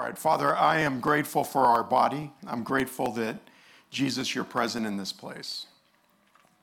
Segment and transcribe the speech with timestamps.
[0.00, 2.32] All right, Father, I am grateful for our body.
[2.46, 3.36] I'm grateful that
[3.90, 5.66] Jesus, you're present in this place.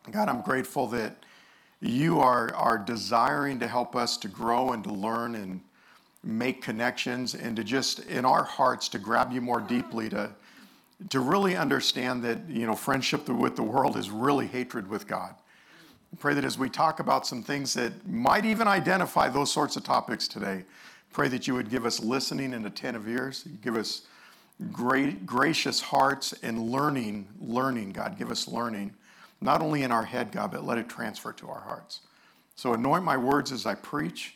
[0.09, 1.23] God, I'm grateful that
[1.79, 5.61] you are, are desiring to help us to grow and to learn and
[6.23, 10.31] make connections and to just in our hearts to grab you more deeply to
[11.09, 15.35] to really understand that you know friendship with the world is really hatred with God.
[16.11, 19.75] I pray that as we talk about some things that might even identify those sorts
[19.75, 20.63] of topics today,
[21.11, 24.03] pray that you would give us listening and attentive ears, give us
[24.71, 28.93] great gracious hearts and learning, learning, God, give us learning,
[29.41, 32.01] not only in our head, God, but let it transfer to our hearts.
[32.55, 34.35] So anoint my words as I preach.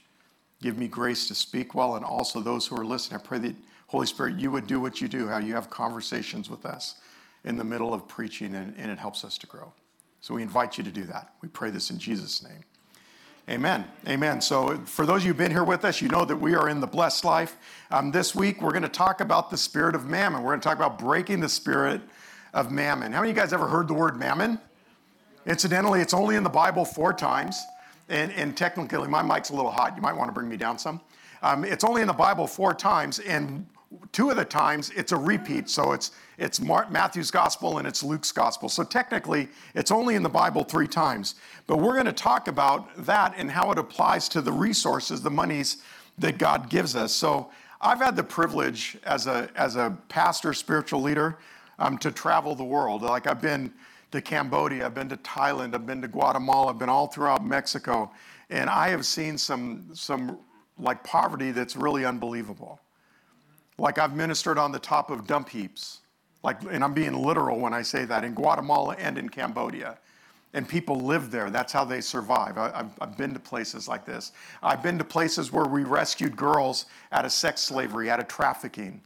[0.61, 3.19] Give me grace to speak well, and also those who are listening.
[3.19, 3.55] I pray that
[3.87, 6.95] Holy Spirit, you would do what you do, how you have conversations with us
[7.43, 9.73] in the middle of preaching, and, and it helps us to grow.
[10.21, 11.33] So we invite you to do that.
[11.41, 12.63] We pray this in Jesus' name.
[13.51, 13.83] Amen.
[14.07, 14.39] Amen.
[14.39, 16.69] So, for those of you who've been here with us, you know that we are
[16.69, 17.57] in the blessed life.
[17.91, 20.41] Um, this week, we're going to talk about the spirit of mammon.
[20.41, 21.99] We're going to talk about breaking the spirit
[22.53, 23.11] of mammon.
[23.11, 24.57] How many of you guys ever heard the word mammon?
[25.45, 27.61] Incidentally, it's only in the Bible four times.
[28.07, 29.97] And, and technically, my mic's a little hot.
[29.97, 31.01] You might want to bring me down some.
[31.41, 33.19] Um, it's only in the Bible four times.
[33.19, 33.67] And
[34.11, 35.69] two of the times it's a repeat.
[35.69, 38.69] So it's it's Matthew's gospel and it's Luke's gospel.
[38.69, 41.35] So technically it's only in the Bible three times.
[41.67, 45.29] But we're going to talk about that and how it applies to the resources, the
[45.29, 45.77] monies
[46.17, 47.13] that God gives us.
[47.13, 51.37] So I've had the privilege as a as a pastor, spiritual leader,
[51.79, 53.01] um, to travel the world.
[53.01, 53.73] Like I've been
[54.11, 58.11] to Cambodia, I've been to Thailand, I've been to Guatemala, I've been all throughout Mexico,
[58.49, 60.39] and I have seen some some
[60.77, 62.79] like poverty that's really unbelievable.
[63.81, 66.01] Like I've ministered on the top of dump heaps.
[66.43, 69.97] Like, and I'm being literal when I say that in Guatemala and in Cambodia.
[70.53, 71.49] And people live there.
[71.49, 72.59] That's how they survive.
[72.59, 74.33] I, have been to places like this.
[74.61, 79.01] I've been to places where we rescued girls out of sex slavery, out of trafficking,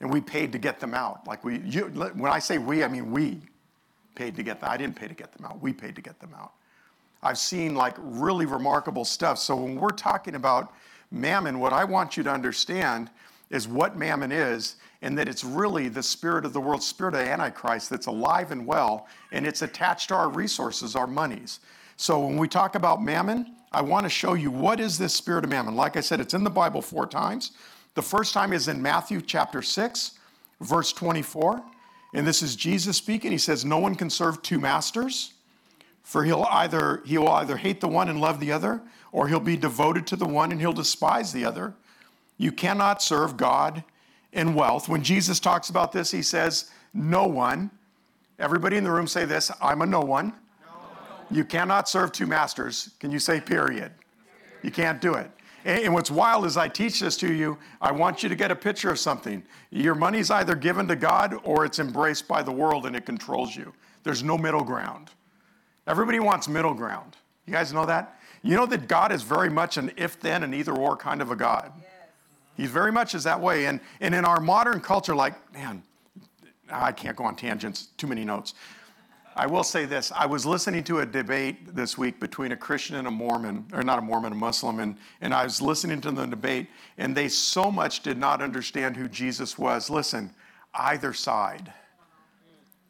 [0.00, 1.26] and we paid to get them out.
[1.26, 1.82] Like we, you,
[2.14, 3.42] when I say we, I mean we
[4.14, 4.68] paid to get them.
[4.68, 4.74] Out.
[4.74, 5.60] I didn't pay to get them out.
[5.60, 6.52] We paid to get them out.
[7.22, 9.38] I've seen like really remarkable stuff.
[9.38, 10.72] So when we're talking about
[11.10, 13.10] mammon, what I want you to understand
[13.50, 17.20] is what mammon is, and that it's really the spirit of the world, spirit of
[17.20, 21.60] Antichrist that's alive and well, and it's attached to our resources, our monies.
[21.96, 25.44] So when we talk about mammon, I want to show you what is this spirit
[25.44, 25.76] of mammon.
[25.76, 27.52] Like I said, it's in the Bible four times.
[27.94, 30.12] The first time is in Matthew chapter 6,
[30.60, 31.62] verse 24.
[32.14, 33.30] And this is Jesus speaking.
[33.30, 35.34] He says, No one can serve two masters,
[36.02, 39.40] for he'll either he will either hate the one and love the other, or he'll
[39.40, 41.74] be devoted to the one and he'll despise the other.
[42.40, 43.84] You cannot serve God
[44.32, 44.88] and wealth.
[44.88, 47.70] When Jesus talks about this, he says, No one.
[48.38, 50.28] Everybody in the room say this I'm a no one.
[50.64, 51.36] No.
[51.36, 52.92] You cannot serve two masters.
[52.98, 53.92] Can you say period?
[54.62, 55.30] You can't do it.
[55.66, 58.56] And what's wild is I teach this to you, I want you to get a
[58.56, 59.42] picture of something.
[59.68, 63.54] Your money's either given to God or it's embraced by the world and it controls
[63.54, 63.74] you.
[64.02, 65.10] There's no middle ground.
[65.86, 67.18] Everybody wants middle ground.
[67.44, 68.18] You guys know that?
[68.42, 71.30] You know that God is very much an if then and either or kind of
[71.30, 71.70] a God.
[72.60, 73.64] He very much is that way.
[73.64, 75.82] And, and in our modern culture, like, man,
[76.70, 78.52] I can't go on tangents, too many notes.
[79.34, 82.96] I will say this I was listening to a debate this week between a Christian
[82.96, 86.10] and a Mormon, or not a Mormon, a Muslim, and, and I was listening to
[86.10, 89.88] the debate, and they so much did not understand who Jesus was.
[89.88, 90.28] Listen,
[90.74, 91.72] either side.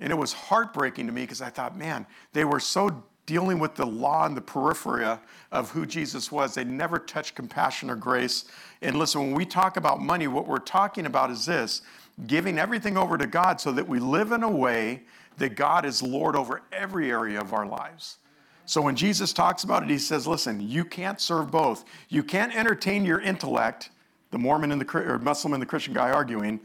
[0.00, 3.76] And it was heartbreaking to me because I thought, man, they were so dealing with
[3.76, 5.06] the law and the periphery
[5.52, 6.52] of who Jesus was.
[6.52, 8.46] They never touched compassion or grace.
[8.82, 11.82] And listen, when we talk about money, what we're talking about is this
[12.26, 15.02] giving everything over to God so that we live in a way
[15.38, 18.18] that God is Lord over every area of our lives.
[18.66, 21.84] So when Jesus talks about it, he says, listen, you can't serve both.
[22.08, 23.90] You can't entertain your intellect,
[24.32, 26.58] the Mormon and the or Muslim and the Christian guy arguing,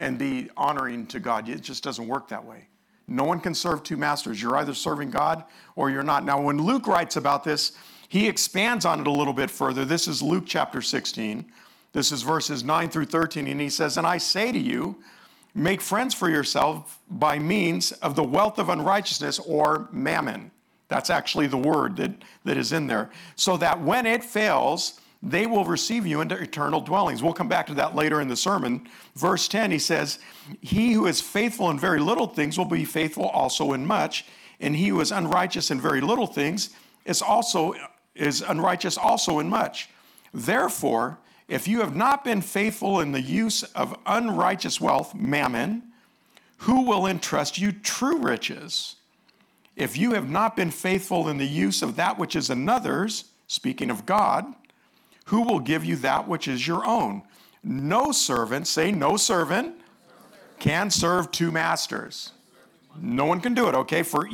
[0.00, 1.48] and be honoring to God.
[1.48, 2.66] It just doesn't work that way.
[3.08, 4.40] No one can serve two masters.
[4.40, 5.44] You're either serving God
[5.76, 6.24] or you're not.
[6.24, 7.72] Now, when Luke writes about this,
[8.08, 9.84] he expands on it a little bit further.
[9.84, 11.50] This is Luke chapter 16.
[11.92, 13.46] This is verses 9 through 13.
[13.46, 14.96] And he says, And I say to you,
[15.54, 20.50] make friends for yourself by means of the wealth of unrighteousness or mammon.
[20.88, 22.12] That's actually the word that,
[22.44, 23.10] that is in there.
[23.36, 27.22] So that when it fails, they will receive you into eternal dwellings.
[27.22, 28.88] We'll come back to that later in the sermon.
[29.16, 30.18] Verse 10, he says,
[30.60, 34.24] He who is faithful in very little things will be faithful also in much,
[34.60, 36.70] and he who is unrighteous in very little things
[37.04, 37.74] is also
[38.14, 39.88] is unrighteous also in much.
[40.34, 45.82] Therefore, if you have not been faithful in the use of unrighteous wealth, mammon,
[46.58, 48.96] who will entrust you true riches?
[49.76, 53.90] If you have not been faithful in the use of that which is another's, speaking
[53.90, 54.52] of God,
[55.28, 57.22] who will give you that which is your own?
[57.62, 59.74] no servant, say no servant,
[60.58, 62.32] can serve two masters.
[63.00, 64.02] No one can do it, okay?
[64.02, 64.28] For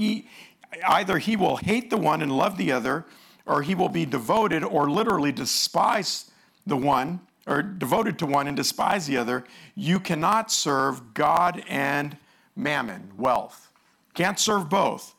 [0.88, 3.04] either he will hate the one and love the other,
[3.46, 6.30] or he will be devoted or literally despise
[6.66, 9.44] the one, or devoted to one and despise the other.
[9.74, 12.16] You cannot serve God and
[12.56, 13.70] mammon, wealth.
[14.14, 15.14] Can't serve both.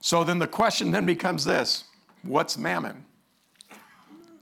[0.00, 1.84] So then the question then becomes this
[2.22, 3.04] what's mammon?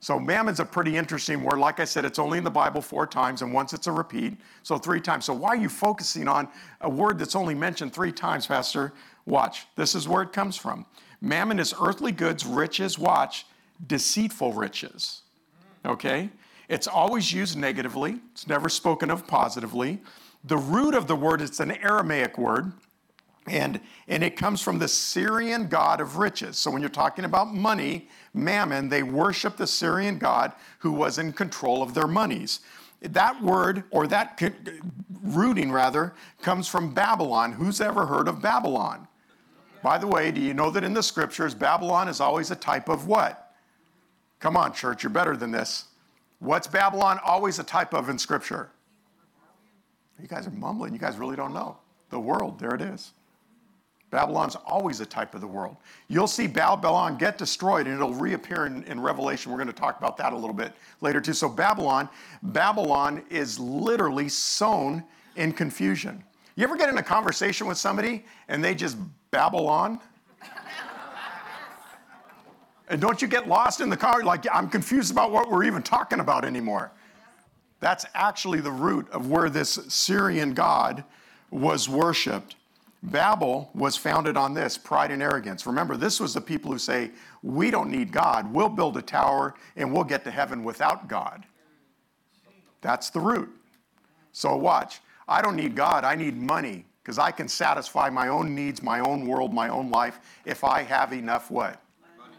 [0.05, 1.59] So mammon's a pretty interesting word.
[1.59, 4.37] Like I said, it's only in the Bible four times, and once it's a repeat,
[4.63, 5.25] so three times.
[5.25, 6.47] So why are you focusing on
[6.83, 8.93] a word that's only mentioned three times, Pastor?
[9.25, 9.67] Watch.
[9.77, 10.85] This is where it comes from.
[11.23, 13.47] Mammon is earthly goods, riches, watch,
[13.87, 15.23] deceitful riches.
[15.87, 16.29] Okay?
[16.69, 20.03] It's always used negatively, it's never spoken of positively.
[20.45, 22.75] The root of the word, it's an Aramaic word,
[23.47, 26.57] and, and it comes from the Syrian god of riches.
[26.57, 31.33] So when you're talking about money, mammon, they worship the Syrian god who was in
[31.33, 32.61] control of their monies.
[33.03, 34.41] That word, or that
[35.23, 37.53] rooting rather, comes from Babylon.
[37.53, 39.07] Who's ever heard of Babylon?
[39.83, 42.89] By the way, do you know that in the scriptures, Babylon is always a type
[42.89, 43.53] of what?
[44.41, 45.85] Come on, church, you're better than this.
[46.39, 48.71] What's Babylon always a type of in scripture?
[50.21, 50.93] You guys are mumbling.
[50.95, 51.77] You guys really don't know.
[52.11, 53.13] The world, there it is.
[54.15, 55.77] Babylon's always a type of the world.
[56.07, 59.51] You'll see Babylon get destroyed and it'll reappear in, in, Revelation.
[59.51, 61.33] We're going to talk about that a little bit later too.
[61.33, 62.09] So Babylon,
[62.41, 65.03] Babylon is literally sown
[65.35, 66.23] in confusion.
[66.55, 68.99] You ever get in a conversation with somebody and they just
[69.33, 69.99] babble on?
[72.89, 74.23] and don't you get lost in the car?
[74.23, 76.93] Like, I'm confused about what we're even talking about anymore.
[77.81, 81.03] That's actually the root of where this Syrian god
[81.51, 82.55] was worshiped.
[83.05, 85.67] Babel was founded on this pride and arrogance.
[85.67, 87.11] Remember, this was the people who say,
[87.43, 88.53] We don't need God.
[88.53, 91.45] We'll build a tower and we'll get to heaven without God.
[92.81, 93.51] That's the root.
[94.33, 95.01] So, watch.
[95.29, 99.01] I don't need God, I need money because I can satisfy my own needs, my
[99.01, 101.81] own world, my own life if I have enough what?
[102.19, 102.35] Money.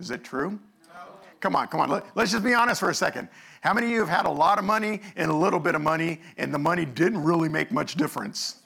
[0.00, 0.50] Is it true?
[0.88, 1.00] No.
[1.40, 1.88] Come on, come on.
[1.88, 3.28] Let, us just be honest for a second.
[3.60, 5.82] How many of you have had a lot of money and a little bit of
[5.82, 8.59] money and the money didn't really make much difference?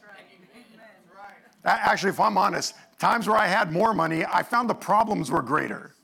[1.64, 5.42] Actually, if I'm honest, times where I had more money, I found the problems were
[5.42, 5.94] greater.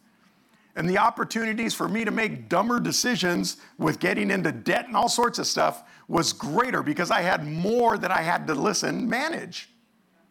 [0.77, 5.09] And the opportunities for me to make dumber decisions with getting into debt and all
[5.09, 9.69] sorts of stuff was greater because I had more that I had to listen, manage.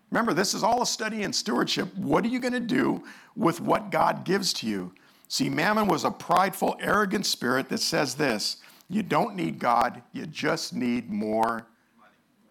[0.10, 1.96] Remember, this is all a study in stewardship.
[1.96, 3.04] What are you going to do
[3.36, 4.94] with what God gives to you?
[5.28, 8.58] See, Mammon was a prideful, arrogant spirit that says this
[8.90, 11.68] you don't need God, you just need more.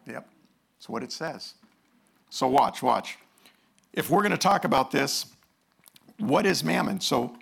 [0.07, 0.29] Yep,
[0.77, 1.55] that's what it says.
[2.31, 3.19] So, watch, watch.
[3.93, 5.27] If we're going to talk about this,
[6.19, 7.01] what is Mammon?
[7.01, 7.37] So,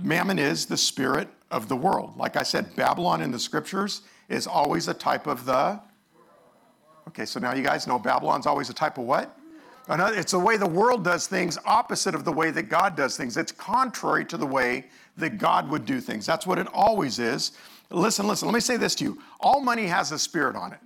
[0.00, 2.16] Mammon is the spirit of the world.
[2.16, 5.80] Like I said, Babylon in the scriptures is always a type of the.
[7.08, 9.36] Okay, so now you guys know Babylon's always a type of what?
[9.88, 13.36] It's the way the world does things, opposite of the way that God does things.
[13.36, 14.86] It's contrary to the way
[15.16, 16.24] that God would do things.
[16.24, 17.52] That's what it always is.
[17.90, 19.20] Listen, listen, let me say this to you.
[19.40, 20.78] All money has a spirit on it.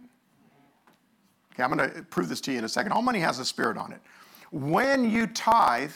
[1.54, 2.92] Okay, I'm going to prove this to you in a second.
[2.92, 4.00] All money has a spirit on it.
[4.50, 5.92] When you tithe,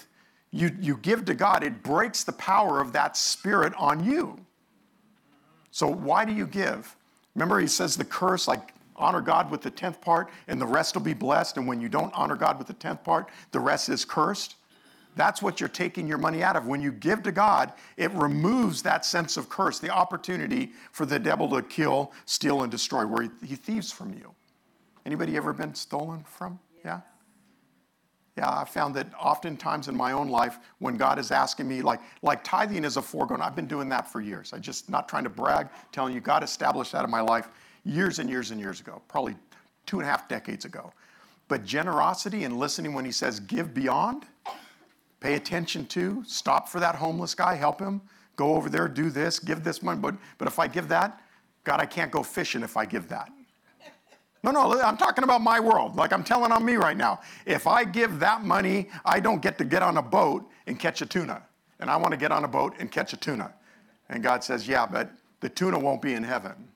[0.53, 4.39] you, you give to God, it breaks the power of that spirit on you.
[5.71, 6.97] So, why do you give?
[7.35, 10.95] Remember, he says the curse, like honor God with the tenth part, and the rest
[10.95, 11.57] will be blessed.
[11.57, 14.57] And when you don't honor God with the tenth part, the rest is cursed.
[15.15, 16.67] That's what you're taking your money out of.
[16.67, 21.19] When you give to God, it removes that sense of curse, the opportunity for the
[21.19, 24.35] devil to kill, steal, and destroy, where he, he thieves from you.
[25.07, 26.59] Anybody ever been stolen from?
[26.85, 27.01] Yeah?
[28.37, 32.01] Yeah, I found that oftentimes in my own life, when God is asking me, like,
[32.23, 34.53] like tithing is a foregone, I've been doing that for years.
[34.53, 37.49] I just not trying to brag, telling you God established that in my life
[37.85, 39.35] years and years and years ago, probably
[39.87, 40.93] two and a half decades ago.
[41.49, 44.25] But generosity and listening when He says, give beyond,
[45.19, 48.01] pay attention to, stop for that homeless guy, help him,
[48.37, 49.99] go over there, do this, give this money.
[49.99, 51.21] But, but if I give that,
[51.65, 53.31] God, I can't go fishing if I give that.
[54.43, 55.97] No, no, I'm talking about my world.
[55.97, 57.21] Like I'm telling on me right now.
[57.45, 61.03] If I give that money, I don't get to get on a boat and catch
[61.03, 61.43] a tuna.
[61.81, 63.53] And I want to get on a boat and catch a tuna.
[64.09, 66.69] And God says, Yeah, but the tuna won't be in heaven.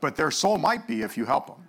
[0.00, 1.68] But their soul might be if you help them.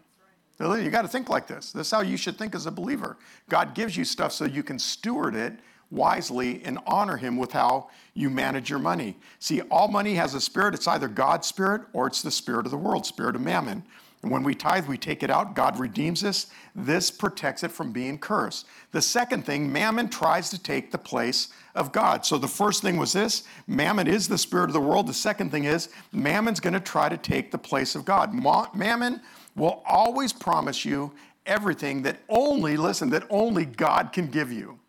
[0.60, 1.72] You got to think like this.
[1.72, 3.18] This is how you should think as a believer.
[3.50, 5.54] God gives you stuff so you can steward it
[5.94, 9.16] wisely and honor him with how you manage your money.
[9.40, 10.74] See, all money has a spirit.
[10.74, 13.84] It's either God's spirit or it's the spirit of the world, spirit of mammon.
[14.24, 15.54] And when we tithe, we take it out.
[15.54, 16.48] God redeems us.
[16.74, 18.66] This protects it from being cursed.
[18.92, 22.26] The second thing, mammon tries to take the place of God.
[22.26, 25.08] So the first thing was this mammon is the spirit of the world.
[25.08, 28.34] The second thing is mammon's going to try to take the place of God.
[28.74, 29.22] Mammon
[29.56, 31.12] will always promise you
[31.46, 34.80] everything that only, listen, that only God can give you.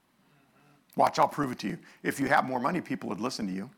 [0.97, 1.79] Watch, I'll prove it to you.
[2.03, 3.71] If you have more money, people would listen to you.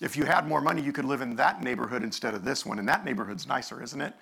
[0.00, 2.78] If you had more money, you could live in that neighborhood instead of this one,
[2.78, 4.14] and that neighborhood's nicer, isn't it?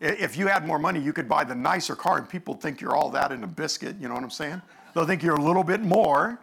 [0.00, 2.94] If you had more money, you could buy the nicer car, and people think you're
[2.94, 3.96] all that in a biscuit.
[3.98, 4.60] You know what I'm saying?
[4.94, 6.38] They'll think you're a little bit more.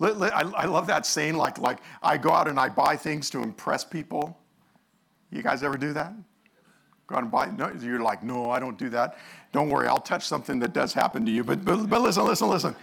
[0.00, 3.84] I love that saying, like, like I go out and I buy things to impress
[3.84, 4.38] people.
[5.30, 6.14] You guys ever do that?
[7.06, 7.46] Go out and buy.
[7.46, 9.18] No, you're like, no, I don't do that.
[9.56, 11.42] Don't worry, I'll touch something that does happen to you.
[11.42, 12.76] But, but, but listen, listen, listen.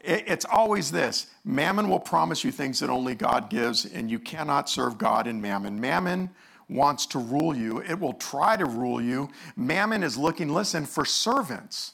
[0.00, 4.68] It's always this Mammon will promise you things that only God gives, and you cannot
[4.68, 5.80] serve God in mammon.
[5.80, 6.30] Mammon
[6.68, 9.30] wants to rule you, it will try to rule you.
[9.54, 11.92] Mammon is looking, listen, for servants.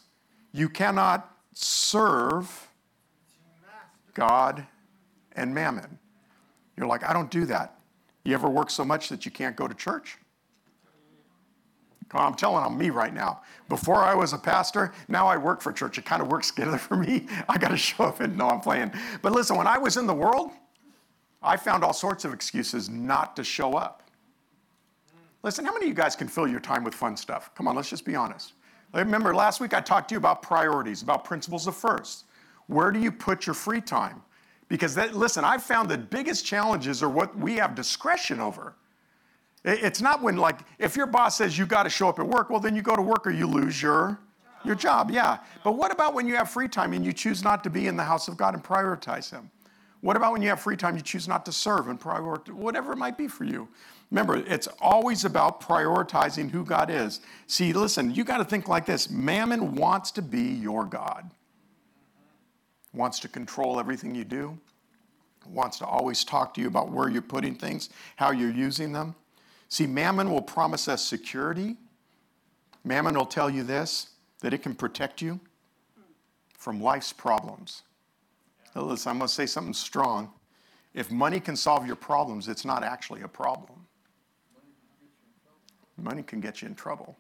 [0.53, 2.71] You cannot serve
[4.15, 4.67] God
[5.33, 5.99] and mammon.
[6.79, 7.79] You're like, I don't do that.
[8.25, 10.17] You ever work so much that you can't go to church?
[12.21, 13.43] I'm telling on me right now.
[13.69, 15.99] Before I was a pastor, now I work for church.
[15.99, 17.27] It kind of works together for me.
[17.49, 18.93] I got to show up and know I'm playing.
[19.23, 20.51] But listen, when I was in the world,
[21.43, 24.03] I found all sorts of excuses not to show up.
[25.43, 27.55] Listen, how many of you guys can fill your time with fun stuff?
[27.55, 28.55] Come on, let's just be honest.
[28.95, 32.25] Remember, last week I talked to you about priorities, about principles of first.
[32.67, 34.23] Where do you put your free time?
[34.69, 38.75] Because that, listen, I've found the biggest challenges are what we have discretion over.
[39.65, 42.51] It's not when, like, if your boss says you got to show up at work,
[42.51, 44.19] well, then you go to work or you lose your,
[44.63, 45.11] your job.
[45.11, 45.39] Yeah.
[45.63, 47.97] But what about when you have free time and you choose not to be in
[47.97, 49.51] the house of God and prioritize Him?
[50.03, 52.93] What about when you have free time, you choose not to serve and prioritize, whatever
[52.93, 53.67] it might be for you?
[54.11, 57.21] Remember, it's always about prioritizing who God is.
[57.47, 61.31] See, listen, you got to think like this Mammon wants to be your God,
[62.93, 64.59] wants to control everything you do,
[65.49, 69.15] wants to always talk to you about where you're putting things, how you're using them.
[69.75, 71.77] See, mammon will promise us security.
[72.85, 75.41] Mammon will tell you this that it can protect you
[76.57, 77.83] from life's problems.
[78.77, 80.31] Now, listen, I'm going to say something strong.
[80.95, 83.85] If money can solve your problems, it's not actually a problem.
[85.97, 87.17] Money can get you in trouble.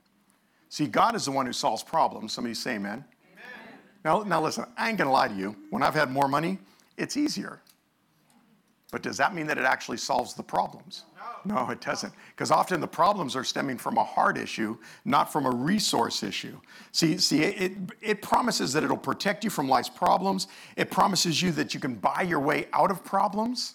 [0.68, 2.34] See, God is the one who solves problems.
[2.34, 3.04] Somebody say amen.
[3.32, 3.78] amen.
[4.04, 5.56] Now, now, listen, I ain't going to lie to you.
[5.70, 6.58] When I've had more money,
[6.96, 7.60] it's easier.
[8.94, 11.02] But does that mean that it actually solves the problems?
[11.44, 12.12] No, it doesn't.
[12.28, 16.56] Because often the problems are stemming from a heart issue, not from a resource issue.
[16.92, 20.46] See, see, it, it promises that it'll protect you from life's problems.
[20.76, 23.74] It promises you that you can buy your way out of problems.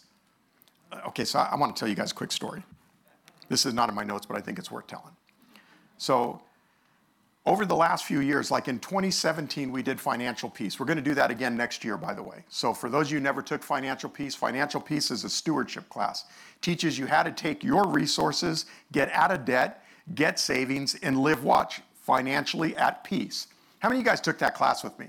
[0.90, 2.64] Uh, okay, so I, I want to tell you guys a quick story.
[3.50, 5.18] This is not in my notes, but I think it's worth telling.
[5.98, 6.42] So
[7.46, 10.80] over the last few years, like in 2017, we did financial peace.
[10.80, 12.44] We're going to do that again next year, by the way.
[12.50, 15.88] So, for those of you who never took financial peace, financial peace is a stewardship
[15.90, 16.26] class.
[16.62, 19.84] Teaches you how to take your resources, get out of debt,
[20.16, 23.48] get savings, and live, watch, financially at peace.
[23.80, 25.08] How many of you guys took that class with me?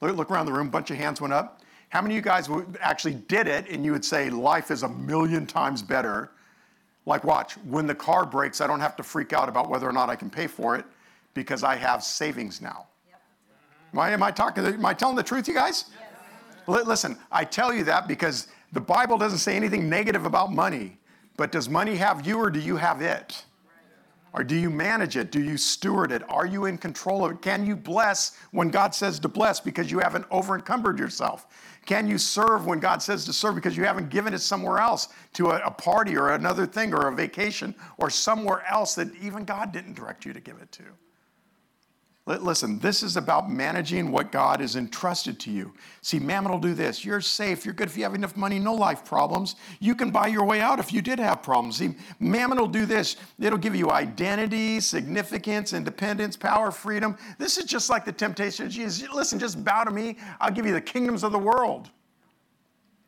[0.00, 1.62] Look, look around the room, bunch of hands went up.
[1.90, 4.88] How many of you guys actually did it and you would say life is a
[4.88, 6.32] million times better?
[7.06, 9.92] Like, watch, when the car breaks, I don't have to freak out about whether or
[9.92, 10.84] not I can pay for it
[11.38, 12.86] because I have savings now.
[13.06, 13.20] Yep.
[13.92, 14.66] Am, I, am I talking?
[14.66, 15.84] Am I telling the truth, you guys?
[16.66, 16.86] Yes.
[16.86, 20.98] Listen, I tell you that because the Bible doesn't say anything negative about money.
[21.36, 23.44] But does money have you or do you have it?
[24.34, 25.30] Or do you manage it?
[25.30, 26.28] Do you steward it?
[26.28, 27.42] Are you in control of it?
[27.42, 31.46] Can you bless when God says to bless because you haven't over encumbered yourself?
[31.86, 35.08] Can you serve when God says to serve because you haven't given it somewhere else
[35.34, 39.44] to a, a, party or another thing or a vacation or somewhere else that even
[39.44, 40.82] God didn't direct you to give it to?
[42.28, 45.72] Listen, this is about managing what God has entrusted to you.
[46.02, 47.02] See, Mammon will do this.
[47.02, 47.64] You're safe.
[47.64, 49.56] You're good if you have enough money, no life problems.
[49.80, 51.78] You can buy your way out if you did have problems.
[51.78, 53.16] See, Mammon will do this.
[53.40, 57.16] It'll give you identity, significance, independence, power, freedom.
[57.38, 59.08] This is just like the temptation of Jesus.
[59.10, 60.18] Listen, just bow to me.
[60.38, 61.88] I'll give you the kingdoms of the world.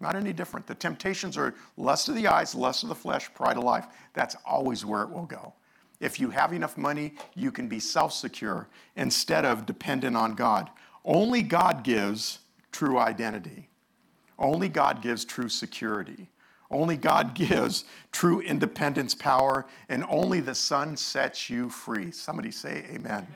[0.00, 0.66] Not any different.
[0.66, 3.86] The temptations are lust of the eyes, lust of the flesh, pride of life.
[4.14, 5.52] That's always where it will go.
[6.00, 10.70] If you have enough money, you can be self secure instead of dependent on God.
[11.04, 12.40] Only God gives
[12.72, 13.68] true identity.
[14.38, 16.30] Only God gives true security.
[16.70, 22.10] Only God gives true independence, power, and only the Son sets you free.
[22.10, 23.06] Somebody say amen.
[23.06, 23.26] amen.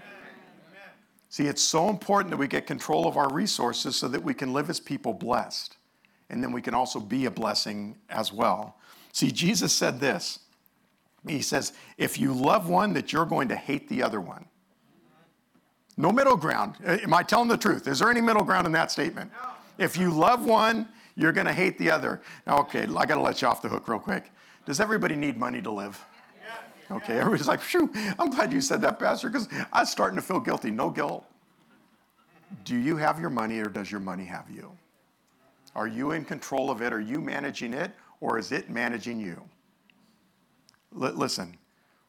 [1.29, 4.53] See, it's so important that we get control of our resources so that we can
[4.53, 5.77] live as people blessed.
[6.31, 8.77] And then we can also be a blessing as well.
[9.13, 10.39] See, Jesus said this
[11.27, 14.47] He says, if you love one, that you're going to hate the other one.
[15.97, 16.75] No middle ground.
[16.87, 17.87] Uh, am I telling the truth?
[17.89, 19.31] Is there any middle ground in that statement?
[19.33, 19.85] No.
[19.85, 22.21] If you love one, you're going to hate the other.
[22.47, 24.31] Now, okay, I got to let you off the hook real quick.
[24.67, 26.05] Does everybody need money to live?
[26.91, 30.23] Okay, everybody's like, phew, I'm glad you said that, Pastor, because I am starting to
[30.23, 30.71] feel guilty.
[30.71, 31.25] No guilt.
[32.65, 34.71] Do you have your money or does your money have you?
[35.75, 36.93] Are you in control of it?
[36.93, 39.43] Are you managing it or is it managing you?
[40.95, 41.57] L- listen,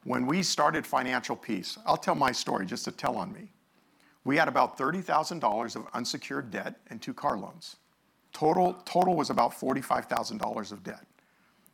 [0.04, 3.48] when we started Financial Peace, I'll tell my story just to tell on me.
[4.24, 7.76] We had about $30,000 of unsecured debt and two car loans.
[8.32, 11.06] Total, total was about $45,000 of debt.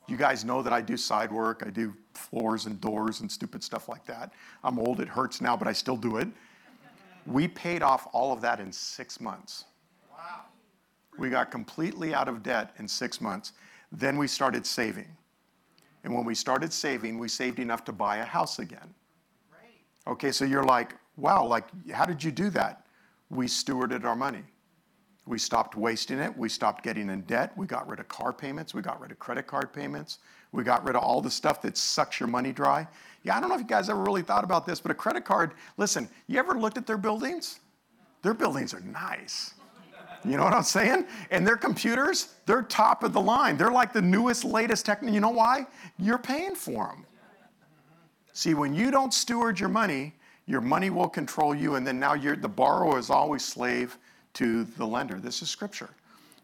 [0.06, 3.62] You guys know that I do side work, I do floors and doors and stupid
[3.62, 4.32] stuff like that.
[4.64, 6.28] I'm old, it hurts now, but I still do it.
[7.26, 9.64] We paid off all of that in six months.
[10.10, 10.42] Wow.
[11.18, 13.52] We got completely out of debt in six months.
[13.92, 15.08] Then we started saving.
[16.04, 18.94] And when we started saving, we saved enough to buy a house again.
[19.52, 20.12] Right.
[20.12, 22.86] Okay, so you're like, wow, like, how did you do that?
[23.30, 24.42] We stewarded our money.
[25.26, 26.36] We stopped wasting it.
[26.36, 27.52] We stopped getting in debt.
[27.56, 28.74] We got rid of car payments.
[28.74, 30.18] We got rid of credit card payments.
[30.50, 32.86] We got rid of all the stuff that sucks your money dry.
[33.22, 35.24] Yeah, I don't know if you guys ever really thought about this, but a credit
[35.24, 37.60] card, listen, you ever looked at their buildings?
[38.22, 39.54] Their buildings are nice.
[40.24, 41.06] You know what I'm saying?
[41.30, 43.56] And their computers, they're top of the line.
[43.56, 45.14] They're like the newest, latest technology.
[45.14, 45.66] You know why?
[45.98, 47.04] You're paying for them.
[48.32, 50.14] See, when you don't steward your money,
[50.46, 53.98] your money will control you, and then now you're, the borrower is always slave
[54.34, 55.16] to the lender.
[55.16, 55.90] This is scripture.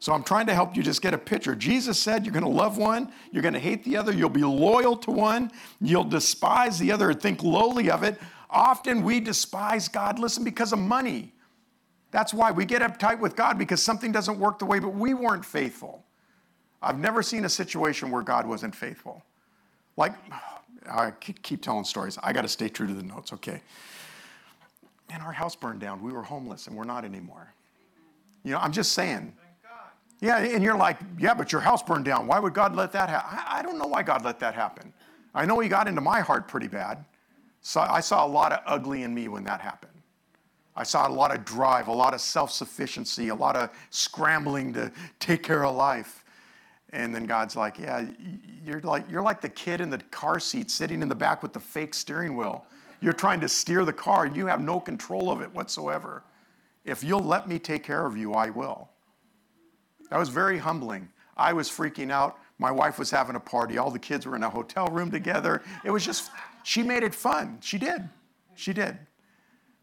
[0.01, 1.57] So I'm trying to help you just get a picture.
[1.57, 4.45] Jesus said you're going to love one, you're going to hate the other, you'll be
[4.45, 8.21] loyal to one, you'll despise the other, and think lowly of it.
[8.51, 11.33] Often we despise God, listen, because of money.
[12.11, 15.15] That's why we get uptight with God because something doesn't work the way, but we
[15.15, 16.05] weren't faithful.
[16.81, 19.23] I've never seen a situation where God wasn't faithful.
[19.97, 20.15] Like,
[20.91, 22.19] I keep telling stories.
[22.23, 23.61] I got to stay true to the notes, okay?
[25.11, 26.03] Man, our house burned down.
[26.03, 27.53] We were homeless and we're not anymore.
[28.45, 29.35] You know, I'm just saying.
[30.21, 32.27] Yeah, and you're like, yeah, but your house burned down.
[32.27, 33.39] Why would God let that happen?
[33.47, 34.93] I don't know why God let that happen.
[35.35, 37.05] I know He got into my heart pretty bad.
[37.61, 39.93] So I saw a lot of ugly in me when that happened.
[40.79, 44.73] I saw a lot of drive, a lot of self sufficiency, a lot of scrambling
[44.75, 46.25] to take care of life.
[46.91, 48.07] And then God's like, yeah,
[48.65, 51.53] you're like, you're like the kid in the car seat sitting in the back with
[51.53, 52.65] the fake steering wheel.
[53.01, 56.23] You're trying to steer the car, and you have no control of it whatsoever.
[56.85, 58.89] If you'll let me take care of you, I will.
[60.11, 61.09] That was very humbling.
[61.37, 62.39] I was freaking out.
[62.61, 63.79] My wife was having a party.
[63.79, 65.61] All the kids were in a hotel room together.
[65.85, 66.31] It was just,
[66.63, 67.59] she made it fun.
[67.63, 68.09] She did.
[68.55, 68.97] She did.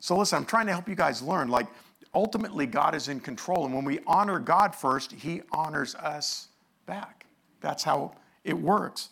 [0.05, 1.49] So listen, I'm trying to help you guys learn.
[1.49, 1.65] Like,
[2.13, 3.65] ultimately, God is in control.
[3.65, 6.49] And when we honor God first, He honors us
[6.85, 7.25] back.
[7.59, 8.13] That's how
[8.43, 9.09] it works.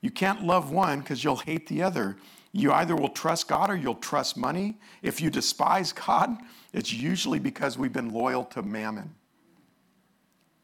[0.00, 2.18] You can't love one because you'll hate the other.
[2.52, 4.78] You either will trust God or you'll trust money.
[5.02, 6.38] If you despise God,
[6.72, 9.12] it's usually because we've been loyal to mammon.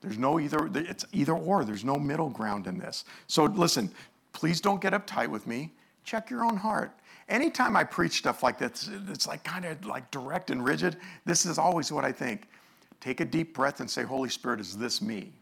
[0.03, 1.65] There's no either, it's either or.
[1.65, 3.05] There's no middle ground in this.
[3.27, 3.91] So listen,
[4.33, 5.73] please don't get uptight with me.
[6.05, 6.93] Check your own heart.
[7.29, 10.97] Anytime I preach stuff like this, it's like kind of like direct and rigid.
[11.25, 12.49] This is always what I think.
[13.01, 15.33] Take a deep breath and say, Holy Spirit, is this me?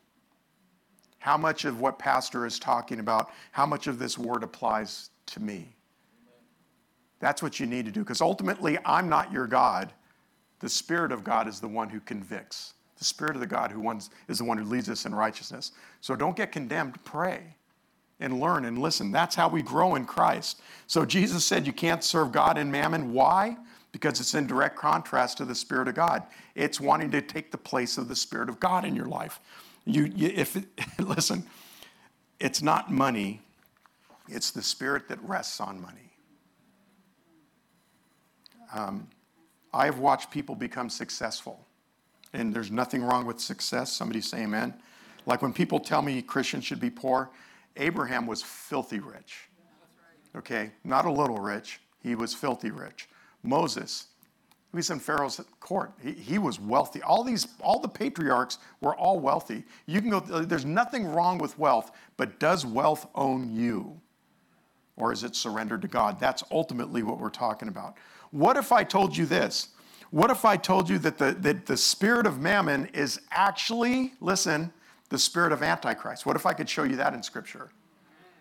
[1.18, 5.40] How much of what Pastor is talking about, how much of this word applies to
[5.40, 5.74] me?
[7.20, 9.92] That's what you need to do because ultimately, I'm not your God.
[10.58, 12.74] The Spirit of God is the one who convicts.
[12.98, 13.88] The Spirit of the God who
[14.28, 15.72] is the one who leads us in righteousness.
[16.00, 17.56] So don't get condemned, pray
[18.22, 19.10] and learn and listen.
[19.10, 20.60] That's how we grow in Christ.
[20.86, 23.12] So Jesus said you can't serve God and mammon.
[23.12, 23.56] Why?
[23.90, 26.22] Because it's in direct contrast to the Spirit of God.
[26.54, 29.40] It's wanting to take the place of the Spirit of God in your life.
[29.84, 30.56] You, you if
[30.98, 31.44] listen,
[32.38, 33.40] it's not money,
[34.28, 35.98] it's the spirit that rests on money.
[38.72, 39.08] Um,
[39.74, 41.66] I have watched people become successful,
[42.32, 43.92] and there's nothing wrong with success.
[43.92, 44.74] Somebody say amen.
[45.26, 47.30] Like when people tell me Christians should be poor,
[47.76, 49.48] Abraham was filthy rich.
[50.34, 53.08] Okay, not a little rich, he was filthy rich.
[53.42, 54.06] Moses,
[54.70, 55.92] he was in Pharaoh's court.
[56.02, 57.02] He, he was wealthy.
[57.02, 59.64] All these, all the patriarchs were all wealthy.
[59.86, 64.00] You can go, there's nothing wrong with wealth, but does wealth own you?
[64.96, 66.18] Or is it surrendered to God?
[66.18, 67.96] That's ultimately what we're talking about.
[68.30, 69.68] What if I told you this?
[70.10, 74.72] What if I told you that the, that the spirit of mammon is actually, listen,
[75.12, 76.26] the spirit of Antichrist?
[76.26, 77.70] What if I could show you that in Scripture?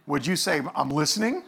[0.07, 1.43] Would you say, I'm listening?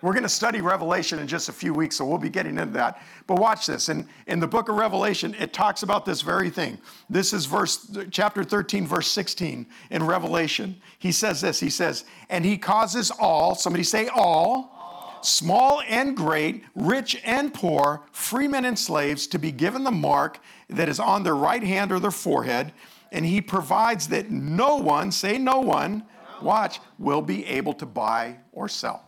[0.00, 2.72] We're going to study Revelation in just a few weeks, so we'll be getting into
[2.74, 3.02] that.
[3.26, 3.88] But watch this.
[3.88, 6.78] In, in the book of Revelation, it talks about this very thing.
[7.10, 10.80] This is verse chapter 13, verse 16 in Revelation.
[11.00, 11.58] He says this.
[11.58, 17.52] He says, and he causes all, somebody say all, all small and great, rich and
[17.52, 21.64] poor, free men and slaves, to be given the mark that is on their right
[21.64, 22.72] hand or their forehead.
[23.12, 26.04] And he provides that no one, say no one,
[26.42, 29.04] watch, will be able to buy or sell.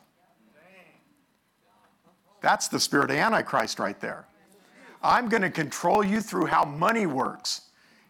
[2.40, 4.26] That's the spirit of Antichrist right there.
[5.02, 7.62] I'm going to control you through how money works.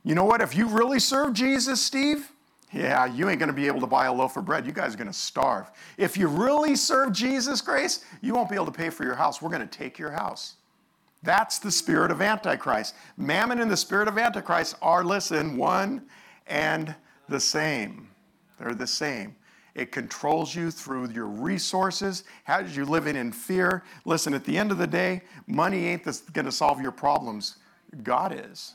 [0.05, 0.41] You know what?
[0.41, 2.33] If you really serve Jesus, Steve,
[2.73, 4.65] yeah, you ain't going to be able to buy a loaf of bread.
[4.65, 5.71] You guys are going to starve.
[5.97, 9.43] If you really serve Jesus, Grace, you won't be able to pay for your house.
[9.43, 10.55] We're going to take your house.
[11.23, 12.95] That's the spirit of Antichrist.
[13.17, 16.07] Mammon and the spirit of Antichrist are, listen, one
[16.47, 16.95] and
[17.29, 18.09] the same.
[18.59, 19.37] They're the same.
[19.75, 22.25] It controls you through your resources.
[22.45, 23.85] How did you live in fear?
[24.05, 27.57] Listen, at the end of the day, money ain't going to solve your problems.
[28.03, 28.75] God is.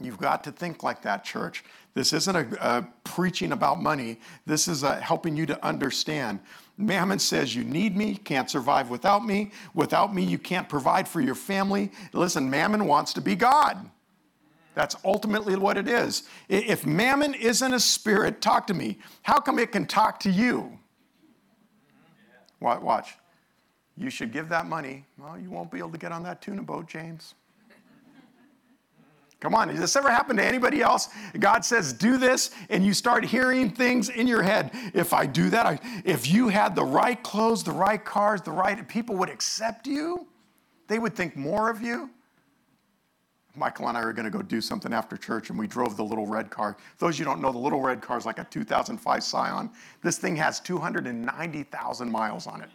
[0.00, 1.64] You've got to think like that, church.
[1.94, 4.18] This isn't a, a preaching about money.
[4.44, 6.40] This is helping you to understand.
[6.78, 9.50] Mammon says you need me, can't survive without me.
[9.74, 11.90] Without me, you can't provide for your family.
[12.12, 13.90] Listen, Mammon wants to be God.
[14.74, 16.24] That's ultimately what it is.
[16.50, 18.98] If mammon isn't a spirit, talk to me.
[19.22, 20.78] How come it can talk to you?
[22.60, 23.14] Watch.
[23.96, 25.06] You should give that money.
[25.16, 27.34] Well, you won't be able to get on that tuna boat, James.
[29.40, 31.08] Come on, has this ever happened to anybody else?
[31.38, 34.70] God says, do this, and you start hearing things in your head.
[34.94, 38.50] If I do that, I, if you had the right clothes, the right cars, the
[38.50, 40.26] right people would accept you,
[40.88, 42.10] they would think more of you.
[43.54, 46.04] Michael and I were going to go do something after church, and we drove the
[46.04, 46.76] little red car.
[46.98, 49.70] Those of you don't know, the little red car is like a 2005 Scion.
[50.02, 52.70] This thing has 290,000 miles on it.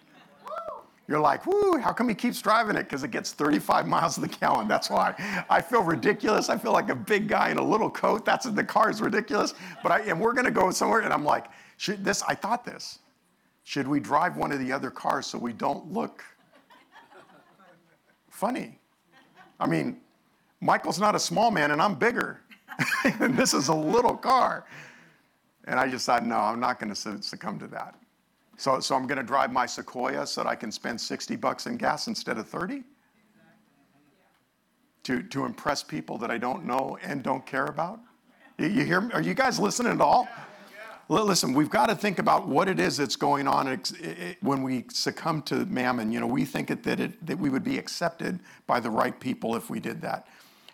[1.07, 2.83] You're like, whoo, how come he keeps driving it?
[2.83, 4.67] Because it gets 35 miles to the gallon.
[4.67, 5.13] That's why
[5.49, 6.49] I feel ridiculous.
[6.49, 8.23] I feel like a big guy in a little coat.
[8.23, 9.53] That's the car is ridiculous.
[9.83, 12.63] But I, and we're going to go somewhere, and I'm like, should this, I thought
[12.63, 12.99] this.
[13.63, 16.23] Should we drive one of the other cars so we don't look
[18.29, 18.79] funny?
[19.59, 20.01] I mean,
[20.61, 22.41] Michael's not a small man and I'm bigger.
[23.19, 24.65] and this is a little car.
[25.65, 27.95] And I just thought, no, I'm not going to succumb to that.
[28.61, 31.65] So, so I'm going to drive my Sequoia so that I can spend 60 bucks
[31.65, 32.83] in gas instead of 30?
[35.05, 37.99] To, to impress people that I don't know and don't care about?
[38.59, 39.11] You, you hear me?
[39.13, 40.27] Are you guys listening at all?
[41.09, 43.81] Listen, we've got to think about what it is that's going on
[44.41, 46.11] when we succumb to mammon.
[46.11, 49.19] You know, we think it, that, it, that we would be accepted by the right
[49.19, 50.27] people if we did that.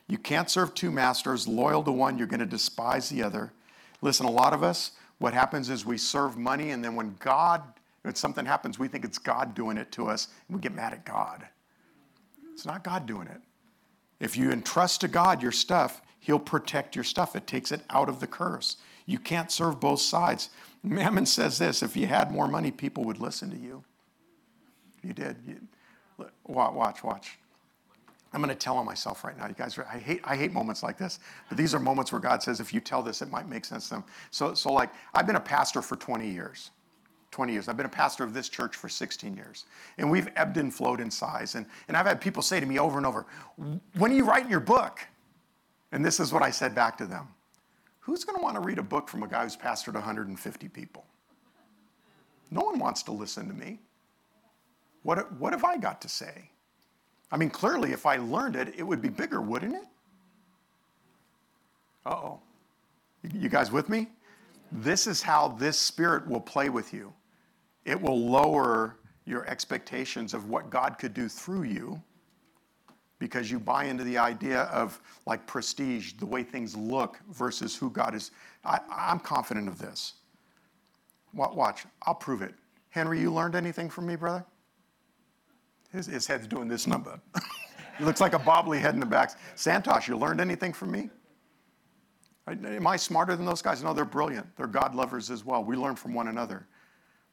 [0.10, 3.54] You can't serve two masters, loyal to one, you're going to despise the other.
[4.02, 7.64] Listen, a lot of us, what happens is we serve money, and then when God,
[8.08, 10.94] when something happens, we think it's God doing it to us, and we get mad
[10.94, 11.46] at God.
[12.54, 13.42] It's not God doing it.
[14.22, 17.36] If you entrust to God your stuff, He'll protect your stuff.
[17.36, 18.78] It takes it out of the curse.
[19.08, 20.52] You can't serve both sides.
[20.84, 23.84] Mammon says this if you had more money, people would listen to you.
[25.04, 25.36] You did.
[25.46, 27.38] You, watch, watch.
[28.32, 29.50] I'm going to tell on myself right now.
[29.50, 32.42] You guys, I hate, I hate moments like this, but these are moments where God
[32.42, 34.04] says, if you tell this, it might make sense to them.
[34.32, 36.72] So, so like, I've been a pastor for 20 years.
[37.38, 37.68] 20 years.
[37.68, 39.66] I've been a pastor of this church for 16 years.
[40.00, 41.54] And we've ebbed and flowed in size.
[41.54, 43.28] And, and I've had people say to me over and over,
[43.96, 45.02] when are you writing your book?
[45.92, 47.28] And this is what I said back to them.
[48.00, 51.06] Who's going to want to read a book from a guy who's pastored 150 people?
[52.50, 53.78] No one wants to listen to me.
[55.04, 56.50] What, what have I got to say?
[57.32, 59.86] I mean, clearly, if I learned it, it would be bigger, wouldn't it?
[62.04, 62.40] Uh oh.
[63.32, 64.08] You guys with me?
[64.72, 67.14] This is how this spirit will play with you.
[67.88, 72.04] It will lower your expectations of what God could do through you
[73.18, 77.90] because you buy into the idea of like prestige, the way things look versus who
[77.90, 78.32] God is.
[78.66, 80.16] I, am confident of this.
[81.34, 82.54] Watch, I'll prove it.
[82.90, 84.46] Henry, you learned anything from me, brother?
[85.94, 87.18] His, his head's doing this number.
[87.98, 89.32] he looks like a bobbly head in the back.
[89.56, 91.10] Santosh, you learned anything from me?
[92.48, 93.82] Am I smarter than those guys?
[93.82, 94.48] No, they're brilliant.
[94.58, 95.64] They're God lovers as well.
[95.64, 96.68] We learn from one another.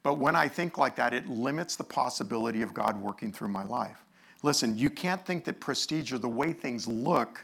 [0.05, 3.63] But when I think like that, it limits the possibility of God working through my
[3.63, 4.05] life.
[4.43, 7.43] Listen, you can't think that prestige or the way things look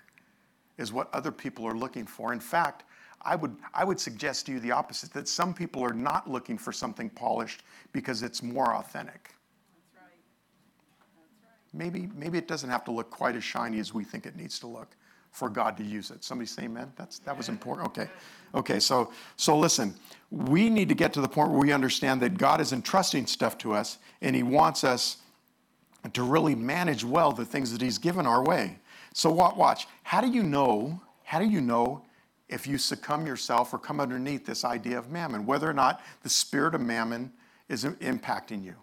[0.78, 2.34] is what other people are looking for.
[2.34, 2.84] In fact,
[3.24, 6.56] I would, I would suggest to you the opposite that some people are not looking
[6.56, 9.34] for something polished because it's more authentic
[11.74, 14.60] maybe, maybe it doesn't have to look quite as shiny as we think it needs
[14.60, 14.96] to look
[15.32, 16.24] for God to use it.
[16.24, 16.92] Somebody say amen?
[16.98, 17.88] That's, that was important.
[17.88, 18.10] Okay.
[18.54, 19.96] Okay, so, so listen,
[20.30, 23.58] we need to get to the point where we understand that God is entrusting stuff
[23.60, 25.18] to us and He wants us
[26.14, 28.78] to really manage well the things that He's given our way.
[29.14, 29.88] So watch.
[30.04, 31.02] How do you know?
[31.24, 32.04] How do you know
[32.50, 36.30] if you succumb yourself or come underneath this idea of mammon, whether or not the
[36.30, 37.32] spirit of mammon
[37.70, 38.76] is impacting you?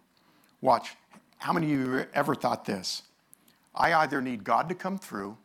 [0.62, 0.96] Watch.
[1.36, 3.02] How many of you ever thought this?
[3.74, 5.36] I either need God to come through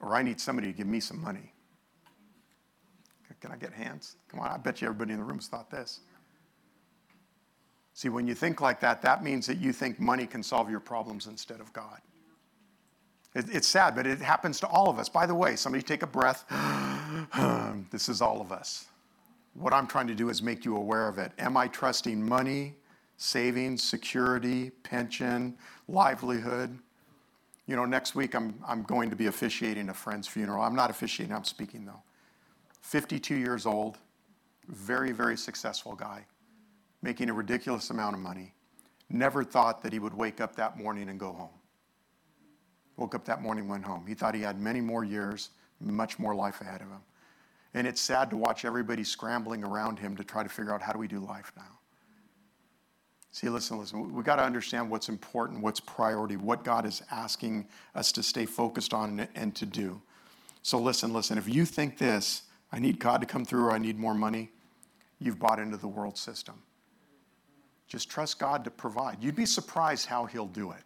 [0.00, 1.52] or I need somebody to give me some money.
[3.40, 4.16] Can I get hands?
[4.28, 6.00] Come on, I bet you everybody in the room's thought this.
[7.94, 10.80] See, when you think like that, that means that you think money can solve your
[10.80, 12.00] problems instead of God.
[13.34, 15.08] It, it's sad, but it happens to all of us.
[15.08, 16.44] By the way, somebody take a breath.
[17.90, 18.86] this is all of us.
[19.54, 21.32] What I'm trying to do is make you aware of it.
[21.38, 22.76] Am I trusting money,
[23.16, 25.56] savings, security, pension,
[25.88, 26.78] livelihood?
[27.68, 30.62] You know, next week I'm, I'm going to be officiating a friend's funeral.
[30.62, 32.02] I'm not officiating, I'm speaking though.
[32.80, 33.98] 52 years old,
[34.66, 36.24] very, very successful guy,
[37.02, 38.54] making a ridiculous amount of money.
[39.10, 41.50] Never thought that he would wake up that morning and go home.
[42.96, 44.06] Woke up that morning, went home.
[44.06, 47.02] He thought he had many more years, much more life ahead of him.
[47.74, 50.92] And it's sad to watch everybody scrambling around him to try to figure out how
[50.92, 51.77] do we do life now.
[53.30, 54.12] See, listen, listen.
[54.12, 58.46] We got to understand what's important, what's priority, what God is asking us to stay
[58.46, 60.00] focused on and to do.
[60.62, 61.38] So, listen, listen.
[61.38, 64.50] If you think this, I need God to come through or I need more money,
[65.18, 66.62] you've bought into the world system.
[67.86, 69.22] Just trust God to provide.
[69.22, 70.82] You'd be surprised how He'll do it.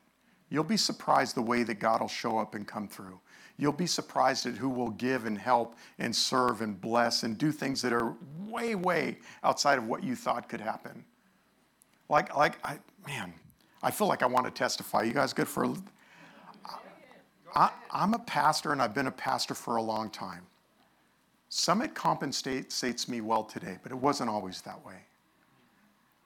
[0.51, 3.19] You'll be surprised the way that God will show up and come through.
[3.57, 7.51] You'll be surprised at who will give and help and serve and bless and do
[7.51, 11.05] things that are way, way outside of what you thought could happen.
[12.13, 13.33] Like, like I, man,
[13.83, 15.03] I feel like I want to testify.
[15.03, 15.75] You guys good for?
[17.57, 20.43] I'm a pastor and I've been a pastor for a long time.
[21.49, 24.97] Summit compensates me well today, but it wasn't always that way.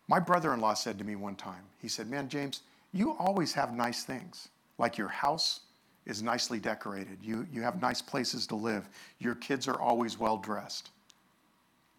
[0.09, 3.53] My brother in law said to me one time, he said, Man, James, you always
[3.53, 5.61] have nice things, like your house
[6.05, 8.89] is nicely decorated, you, you have nice places to live,
[9.21, 10.91] your kids are always well dressed.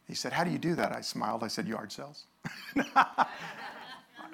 [0.07, 0.93] He said, How do you do that?
[0.93, 1.43] I smiled.
[1.43, 2.25] I said, Yard sales.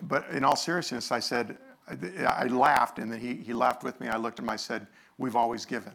[0.02, 4.08] but in all seriousness, I said, I laughed, and then he, he laughed with me.
[4.08, 5.94] I looked at him, I said, We've always given.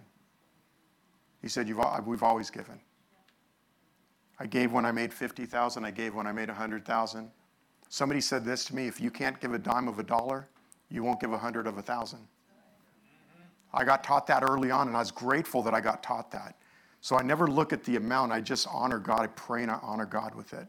[1.42, 2.80] He said, You've, We've always given.
[4.38, 7.30] I gave when I made 50,000, I gave when I made 100,000.
[7.88, 10.48] Somebody said this to me if you can't give a dime of a dollar,
[10.90, 12.20] you won't give a hundred of a thousand.
[13.72, 16.56] I got taught that early on, and I was grateful that I got taught that.
[17.00, 19.20] So I never look at the amount, I just honor God.
[19.20, 20.66] I pray and I honor God with it.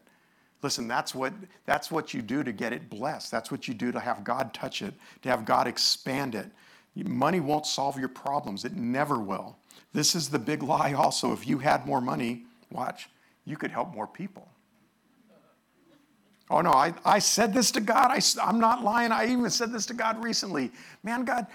[0.62, 1.32] Listen, that's what,
[1.64, 3.30] that's what you do to get it blessed.
[3.30, 6.50] That's what you do to have God touch it, to have God expand it.
[6.94, 9.56] Money won't solve your problems, it never will.
[9.92, 11.32] This is the big lie also.
[11.32, 13.08] If you had more money, watch,
[13.44, 14.48] you could help more people.
[16.50, 18.10] Oh, no, I, I said this to God.
[18.10, 19.12] I, I'm not lying.
[19.12, 20.72] I even said this to God recently.
[21.04, 21.46] Man, God,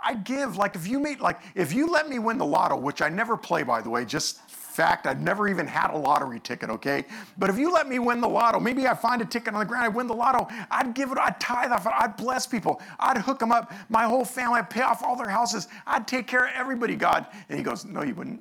[0.00, 0.56] I give.
[0.56, 3.36] Like, if you made, like, if you let me win the lotto, which I never
[3.36, 4.43] play, by the way, just
[4.74, 7.04] fact, I've never even had a lottery ticket, okay?
[7.38, 9.66] But if you let me win the lotto, maybe I find a ticket on the
[9.66, 12.80] ground, I win the lotto, I'd give it, I'd tithe off it, I'd bless people,
[12.98, 16.26] I'd hook them up, my whole family, I'd pay off all their houses, I'd take
[16.26, 17.26] care of everybody, God.
[17.48, 18.40] And he goes, No, you wouldn't.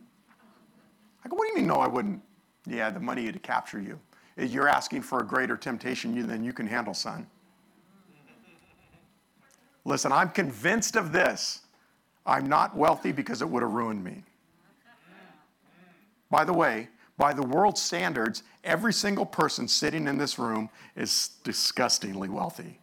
[1.24, 2.22] I go, What do you mean, no, I wouldn't?
[2.68, 4.00] Yeah, the money to capture you
[4.38, 7.28] you're asking for a greater temptation than you can handle, son.
[9.86, 11.62] Listen, I'm convinced of this.
[12.26, 14.24] I'm not wealthy because it would have ruined me.
[16.34, 21.30] By the way, by the world's standards, every single person sitting in this room is
[21.44, 22.80] disgustingly wealthy.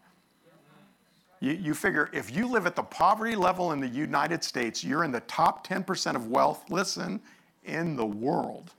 [1.41, 5.03] You, you, figure if you live at the poverty level in the United States, you're
[5.03, 7.21] in the top 10% of wealth, listen,
[7.65, 8.71] in the world.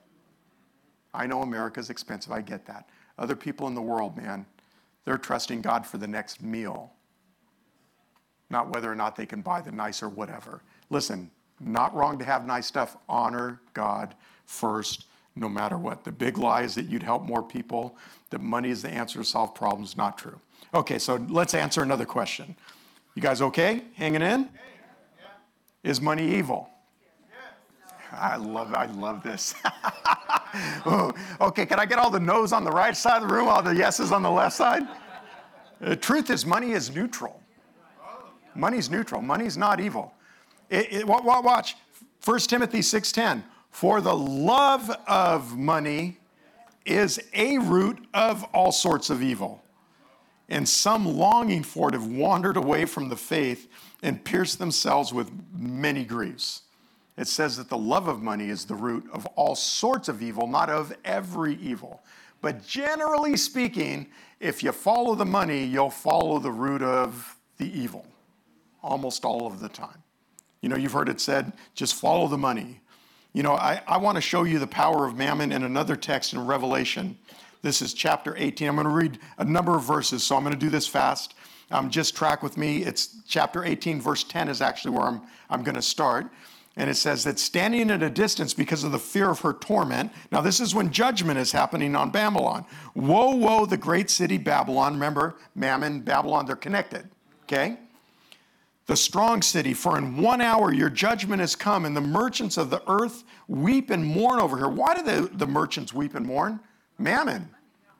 [1.13, 2.87] I know America's expensive, I get that.
[3.19, 4.45] Other people in the world, man,
[5.03, 6.93] they're trusting God for the next meal,
[8.49, 10.61] not whether or not they can buy the nice or whatever.
[10.89, 11.29] Listen,
[11.59, 12.95] not wrong to have nice stuff.
[13.09, 14.15] Honor God
[14.51, 16.03] first, no matter what.
[16.03, 17.95] The big lie is that you'd help more people,
[18.29, 19.97] that money is the answer to solve problems.
[19.97, 20.39] Not true.
[20.73, 22.55] Okay, so let's answer another question.
[23.15, 23.81] You guys okay?
[23.95, 24.49] Hanging in?
[25.83, 26.69] Is money evil?
[28.11, 29.55] I love, I love this.
[30.85, 33.47] Oh, okay, can I get all the no's on the right side of the room,
[33.47, 34.85] all the yeses on the left side?
[35.79, 37.41] The truth is, money is neutral.
[38.53, 39.21] Money's neutral.
[39.21, 40.13] Money's not evil.
[40.69, 41.77] It, it, watch,
[42.25, 43.43] 1 Timothy 6.10.
[43.71, 46.17] For the love of money
[46.85, 49.63] is a root of all sorts of evil.
[50.49, 53.67] And some longing for it have wandered away from the faith
[54.03, 56.63] and pierced themselves with many griefs
[57.21, 60.47] it says that the love of money is the root of all sorts of evil,
[60.47, 62.01] not of every evil.
[62.41, 64.07] But generally speaking,
[64.39, 68.07] if you follow the money, you'll follow the root of the evil
[68.81, 70.01] almost all of the time.
[70.61, 72.80] You know, you've heard it said, just follow the money.
[73.33, 76.33] You know, I, I want to show you the power of mammon in another text
[76.33, 77.17] in Revelation.
[77.61, 78.67] This is chapter 18.
[78.67, 81.33] I'm going to read a number of verses, so I'm going to do this fast.
[81.69, 82.83] um, just track with me.
[82.83, 86.27] It's chapter 18, verse 10 is actually where I'm, I'm going to start.
[86.75, 90.11] And it says that standing at a distance because of the fear of her torment.
[90.31, 92.65] Now, this is when judgment is happening on Babylon.
[92.95, 94.93] Woe, woe, the great city Babylon.
[94.93, 97.09] Remember, Mammon, Babylon, they're connected.
[97.43, 97.77] Okay?
[98.91, 102.69] The strong city, for in one hour your judgment has come, and the merchants of
[102.69, 104.67] the earth weep and mourn over her.
[104.67, 106.59] Why do the, the merchants weep and mourn?
[106.99, 107.49] Mammon.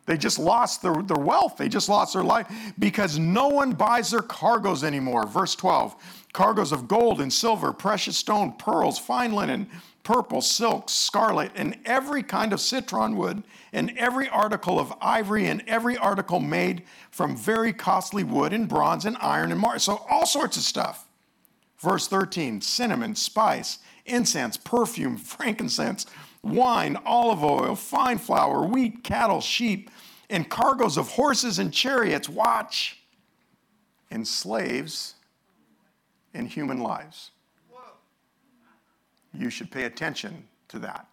[0.06, 1.56] They just lost their, their wealth.
[1.56, 5.26] They just lost their life because no one buys their cargoes anymore.
[5.28, 5.96] Verse 12
[6.34, 9.70] cargoes of gold and silver, precious stone, pearls, fine linen,
[10.04, 15.64] purple, silk, scarlet, and every kind of citron wood, and every article of ivory, and
[15.68, 19.80] every article made from very costly wood and bronze and iron and marble.
[19.80, 21.08] So, all sorts of stuff.
[21.80, 26.06] Verse 13 cinnamon, spice, incense, perfume, frankincense
[26.44, 29.90] wine, olive oil, fine flour, wheat, cattle, sheep,
[30.30, 32.98] and cargoes of horses and chariots, watch,
[34.10, 35.16] and slaves
[36.34, 37.31] and human lives.
[39.34, 41.08] You should pay attention to that.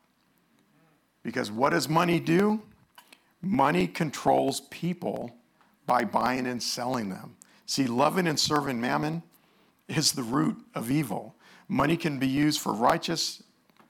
[1.23, 2.63] Because what does money do?
[3.43, 5.31] Money controls people
[5.87, 7.37] by buying and selling them.
[7.67, 9.23] See, loving and serving mammon
[9.89, 11.35] is the root of evil.
[11.69, 13.43] Money can be used for righteous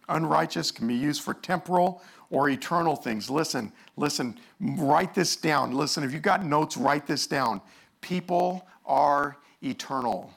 [0.08, 3.30] unrighteous can be used for temporal or eternal things.
[3.30, 5.72] Listen, listen, write this down.
[5.72, 7.60] Listen, if you've got notes, write this down.
[8.00, 10.32] People are eternal.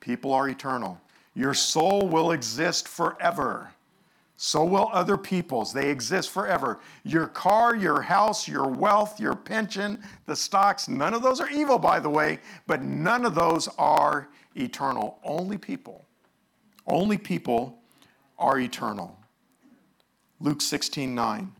[0.00, 1.00] People are eternal.
[1.34, 3.70] Your soul will exist forever.
[4.36, 5.72] So will other people's.
[5.72, 6.80] They exist forever.
[7.04, 11.78] Your car, your house, your wealth, your pension, the stocks, none of those are evil,
[11.78, 15.18] by the way, but none of those are eternal.
[15.22, 16.06] Only people
[16.86, 17.78] only people
[18.38, 19.18] are eternal.
[20.40, 21.52] Luke 16 9.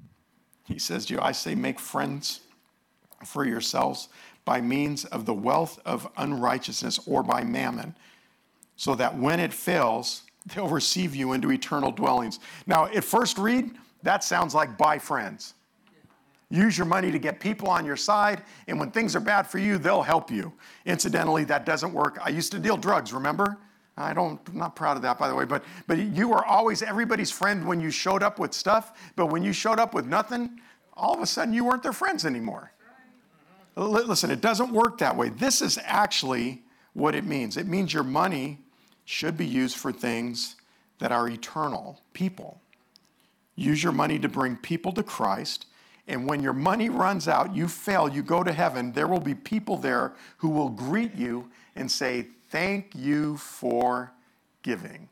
[0.64, 2.40] He says to you, I say, make friends
[3.24, 4.08] for yourselves
[4.44, 7.94] by means of the wealth of unrighteousness or by mammon,
[8.76, 10.22] so that when it fails,
[10.54, 12.40] they'll receive you into eternal dwellings.
[12.66, 13.70] Now, at first read,
[14.02, 15.54] that sounds like buy friends.
[16.50, 19.58] Use your money to get people on your side, and when things are bad for
[19.58, 20.52] you, they'll help you.
[20.84, 22.18] Incidentally, that doesn't work.
[22.22, 23.56] I used to deal drugs, remember?
[23.96, 26.82] I don't, I'm not proud of that, by the way, but, but you were always
[26.82, 30.60] everybody's friend when you showed up with stuff, but when you showed up with nothing,
[30.94, 32.72] all of a sudden you weren't their friends anymore.
[33.76, 35.30] Listen, it doesn't work that way.
[35.30, 36.62] This is actually
[36.94, 38.58] what it means it means your money
[39.12, 40.56] should be used for things
[40.98, 42.62] that are eternal, people.
[43.54, 45.66] Use your money to bring people to Christ.
[46.08, 49.34] And when your money runs out, you fail, you go to heaven, there will be
[49.34, 54.12] people there who will greet you and say, Thank you for
[54.62, 55.08] giving.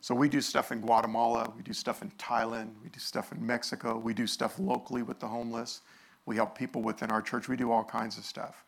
[0.00, 3.44] So we do stuff in Guatemala, we do stuff in Thailand, we do stuff in
[3.44, 5.80] Mexico, we do stuff locally with the homeless.
[6.26, 7.48] We help people within our church.
[7.48, 8.64] We do all kinds of stuff.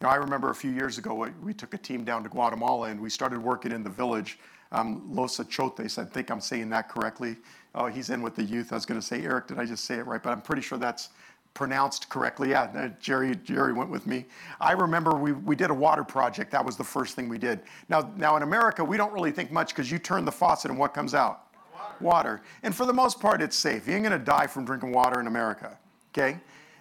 [0.00, 3.00] Now, I remember a few years ago, we took a team down to Guatemala and
[3.00, 4.38] we started working in the village.
[4.72, 7.36] Um, Los Achotes, I think I'm saying that correctly.
[7.74, 8.72] Oh, he's in with the youth.
[8.72, 10.22] I was going to say, Eric, did I just say it right?
[10.22, 11.10] But I'm pretty sure that's
[11.54, 12.50] pronounced correctly.
[12.50, 14.26] Yeah, Jerry, Jerry went with me.
[14.60, 16.50] I remember we, we did a water project.
[16.50, 17.60] That was the first thing we did.
[17.88, 20.78] Now, now in America, we don't really think much because you turn the faucet and
[20.78, 21.44] what comes out?
[21.72, 21.94] Water.
[22.00, 22.42] water.
[22.62, 23.88] And for the most part, it's safe.
[23.88, 25.78] You ain't going to die from drinking water in America.
[26.12, 26.38] Okay?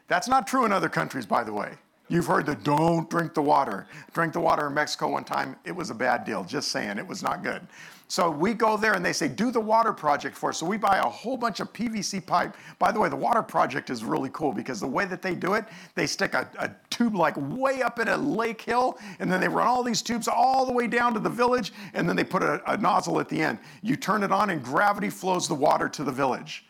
[0.10, 1.76] That's not true in other countries, by the way.
[2.08, 3.88] You've heard the don't drink the water.
[4.14, 5.56] Drink the water in Mexico one time.
[5.66, 6.44] It was a bad deal.
[6.44, 7.62] Just saying, it was not good.
[8.08, 10.60] So we go there and they say, do the water project for us.
[10.60, 12.56] So we buy a whole bunch of PVC pipe.
[12.78, 15.56] By the way, the water project is really cool because the way that they do
[15.56, 15.66] it,
[15.96, 19.48] they stick a, a tube like way up in a lake hill, and then they
[19.48, 22.44] run all these tubes all the way down to the village, and then they put
[22.44, 23.58] a, a nozzle at the end.
[23.82, 26.66] You turn it on, and gravity flows the water to the village.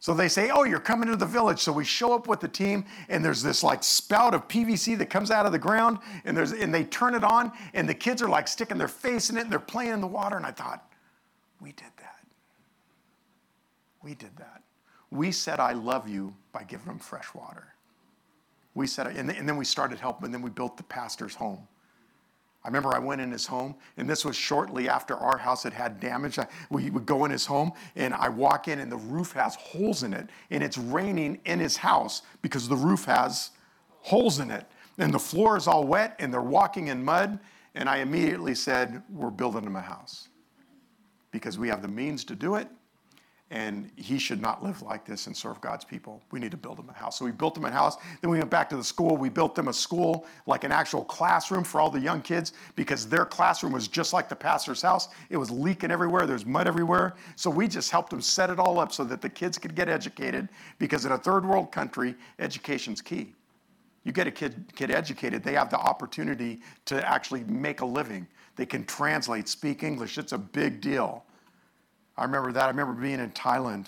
[0.00, 1.60] So they say, Oh, you're coming to the village.
[1.60, 5.06] So we show up with the team, and there's this like spout of PVC that
[5.06, 8.22] comes out of the ground, and, there's, and they turn it on, and the kids
[8.22, 10.36] are like sticking their face in it, and they're playing in the water.
[10.36, 10.90] And I thought,
[11.60, 12.24] We did that.
[14.02, 14.62] We did that.
[15.10, 17.74] We said, I love you by giving them fresh water.
[18.74, 21.68] We said, and and then we started helping, and then we built the pastor's home.
[22.62, 25.72] I remember I went in his home, and this was shortly after our house had
[25.72, 26.38] had damage.
[26.38, 29.54] I, we would go in his home, and I walk in, and the roof has
[29.54, 33.52] holes in it, and it's raining in his house because the roof has
[34.00, 34.66] holes in it.
[34.98, 37.38] And the floor is all wet, and they're walking in mud.
[37.74, 40.28] And I immediately said, We're building him a house
[41.30, 42.68] because we have the means to do it,
[43.50, 46.22] and he should not live like this and serve God's people.
[46.30, 47.18] We need to build him a house.
[47.18, 47.96] So we built him a house.
[48.20, 49.16] Then we went back to the school.
[49.16, 53.08] We built them a school, like an actual classroom for all the young kids, because
[53.08, 55.08] their classroom was just like the pastor's house.
[55.30, 56.26] It was leaking everywhere.
[56.26, 57.14] There's mud everywhere.
[57.34, 59.88] So we just helped them set it all up so that the kids could get
[59.88, 60.48] educated,
[60.78, 63.34] because in a third world country, education's key.
[64.04, 68.26] You get a kid, kid educated, they have the opportunity to actually make a living.
[68.56, 70.18] They can translate, speak English.
[70.18, 71.24] It's a big deal.
[72.20, 72.64] I remember that.
[72.64, 73.86] I remember being in Thailand.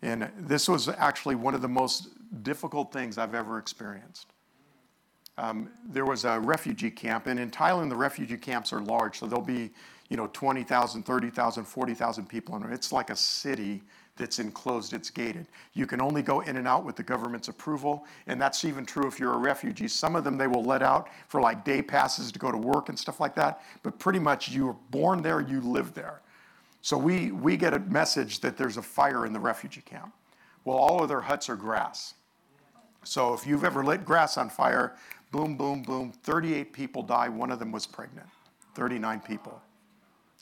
[0.00, 2.08] And this was actually one of the most
[2.42, 4.28] difficult things I've ever experienced.
[5.36, 9.26] Um, there was a refugee camp, and in Thailand, the refugee camps are large, so
[9.26, 9.70] there'll be,
[10.08, 12.72] you know, 20,000, 30,000, 40,000 people in it.
[12.72, 13.82] It's like a city
[14.16, 15.46] that's enclosed, it's gated.
[15.74, 19.06] You can only go in and out with the government's approval, and that's even true
[19.06, 19.88] if you're a refugee.
[19.88, 22.88] Some of them they will let out for like day passes to go to work
[22.88, 26.22] and stuff like that, but pretty much you were born there, you live there.
[26.82, 30.12] So we, we get a message that there's a fire in the refugee camp.
[30.64, 32.14] Well, all of their huts are grass.
[33.04, 34.96] So if you've ever lit grass on fire,
[35.30, 37.28] boom, boom, boom, 38 people die.
[37.28, 38.26] One of them was pregnant.
[38.74, 39.60] 39 people.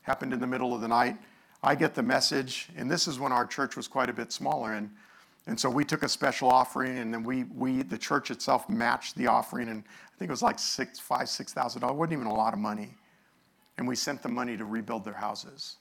[0.03, 1.17] Happened in the middle of the night.
[1.63, 4.75] I get the message, and this is when our church was quite a bit smaller.
[4.75, 4.91] And,
[5.47, 9.17] and so we took a special offering, and then we, we the church itself matched
[9.17, 11.95] the offering, and I think it was like six, five, six thousand dollars.
[11.95, 12.95] It wasn't even a lot of money.
[13.77, 15.77] And we sent the money to rebuild their houses.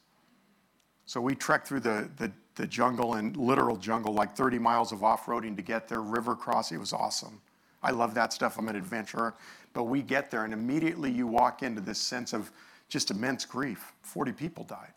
[1.08, 5.06] So we trekked through the, the, the jungle and literal jungle, like 30 miles of
[5.06, 6.76] off roading to get there, river crossing.
[6.76, 7.40] It was awesome.
[7.82, 8.60] I love that stuff.
[8.60, 9.34] I'm an adventurer.
[9.74, 12.52] But we get there, and immediately you walk into this sense of
[12.90, 13.94] just immense grief.
[14.02, 14.92] 40 people died,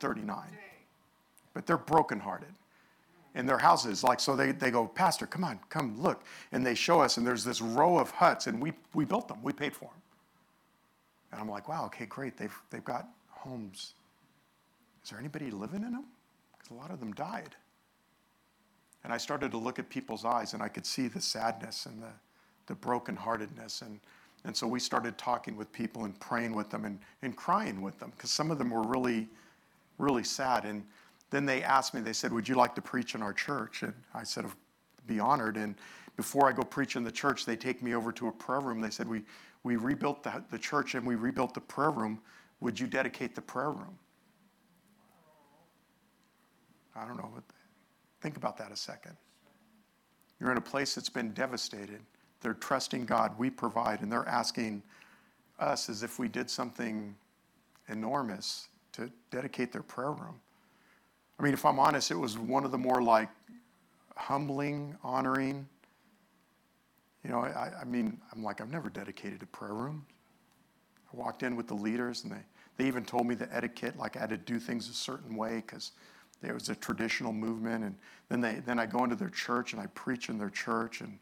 [0.00, 0.36] 39.
[1.54, 2.48] But they're brokenhearted.
[3.36, 6.24] And their houses, like, so they, they go, Pastor, come on, come look.
[6.50, 9.38] And they show us, and there's this row of huts, and we, we built them,
[9.44, 10.02] we paid for them.
[11.30, 12.36] And I'm like, wow, okay, great.
[12.36, 13.92] They've, they've got homes
[15.08, 16.04] is there anybody living in them?
[16.52, 17.56] Because a lot of them died.
[19.04, 22.02] And I started to look at people's eyes and I could see the sadness and
[22.02, 22.10] the,
[22.66, 23.80] the brokenheartedness.
[23.80, 24.00] And,
[24.44, 27.98] and so we started talking with people and praying with them and, and crying with
[27.98, 29.26] them because some of them were really,
[29.96, 30.66] really sad.
[30.66, 30.84] And
[31.30, 33.84] then they asked me, they said, Would you like to preach in our church?
[33.84, 34.44] And I said,
[35.06, 35.56] Be honored.
[35.56, 35.74] And
[36.18, 38.82] before I go preach in the church, they take me over to a prayer room.
[38.82, 39.22] They said, We,
[39.62, 42.20] we rebuilt the, the church and we rebuilt the prayer room.
[42.60, 43.96] Would you dedicate the prayer room?
[46.98, 47.30] I don't know.
[48.20, 49.16] Think about that a second.
[50.40, 52.00] You're in a place that's been devastated.
[52.40, 54.82] They're trusting God, we provide, and they're asking
[55.58, 57.14] us as if we did something
[57.88, 60.40] enormous to dedicate their prayer room.
[61.38, 63.28] I mean, if I'm honest, it was one of the more like
[64.16, 65.68] humbling, honoring.
[67.24, 70.04] You know, I, I mean, I'm like, I've never dedicated a prayer room.
[71.12, 72.42] I walked in with the leaders, and they,
[72.76, 75.56] they even told me the etiquette, like I had to do things a certain way
[75.56, 75.92] because
[76.40, 77.94] there was a traditional movement, and
[78.28, 81.18] then they then I go into their church and I preach in their church, and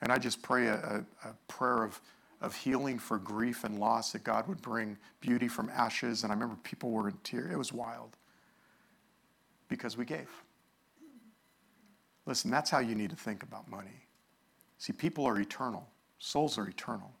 [0.00, 2.00] and I just pray a, a, a prayer of
[2.40, 6.24] of healing for grief and loss that God would bring beauty from ashes.
[6.24, 7.52] And I remember people were in tears.
[7.52, 8.16] It was wild
[9.68, 10.28] because we gave.
[12.26, 14.06] Listen, that's how you need to think about money.
[14.78, 15.88] See, people are eternal,
[16.18, 17.12] souls are eternal.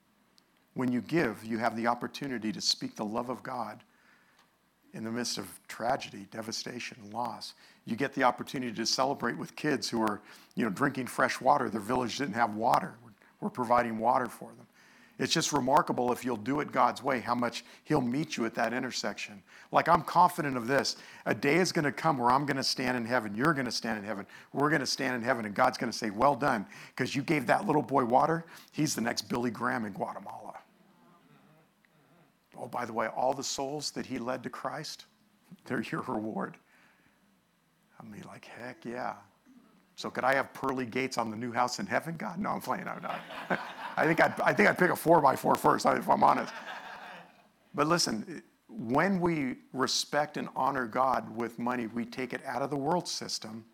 [0.74, 3.82] When you give, you have the opportunity to speak the love of God
[4.94, 7.54] in the midst of tragedy, devastation, loss.
[7.86, 10.20] You get the opportunity to celebrate with kids who are,
[10.54, 11.68] you know, drinking fresh water.
[11.70, 12.94] Their village didn't have water.
[13.04, 14.66] We're, we're providing water for them.
[15.18, 18.54] It's just remarkable if you'll do it God's way, how much He'll meet you at
[18.54, 19.42] that intersection.
[19.70, 20.96] Like, I'm confident of this.
[21.26, 23.34] A day is going to come where I'm going to stand in heaven.
[23.34, 24.26] You're going to stand in heaven.
[24.52, 27.22] We're going to stand in heaven, and God's going to say, Well done, because you
[27.22, 28.44] gave that little boy water.
[28.72, 30.51] He's the next Billy Graham in Guatemala.
[32.56, 35.06] Oh, by the way, all the souls that he led to Christ,
[35.64, 36.56] they're your reward.
[37.98, 39.14] I'm be like, heck yeah.
[39.96, 42.16] So could I have pearly gates on the new house in heaven?
[42.16, 42.88] God, no, I'm playing.
[42.88, 43.20] I'm not.
[43.96, 46.52] I think I'd, I think I'd pick a four by four first, if I'm honest.
[47.74, 52.70] But listen, when we respect and honor God with money, we take it out of
[52.70, 53.64] the world system,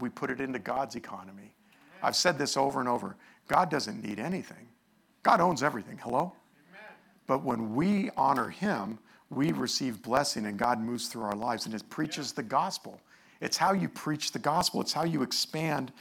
[0.00, 1.54] we put it into God's economy.
[2.02, 3.16] I've said this over and over.
[3.48, 4.68] God doesn't need anything.
[5.22, 5.98] God owns everything.
[5.98, 6.32] Hello?
[7.28, 8.98] But when we honor Him,
[9.30, 13.00] we receive blessing and God moves through our lives and it preaches the gospel.
[13.40, 15.92] It's how you preach the gospel, it's how you expand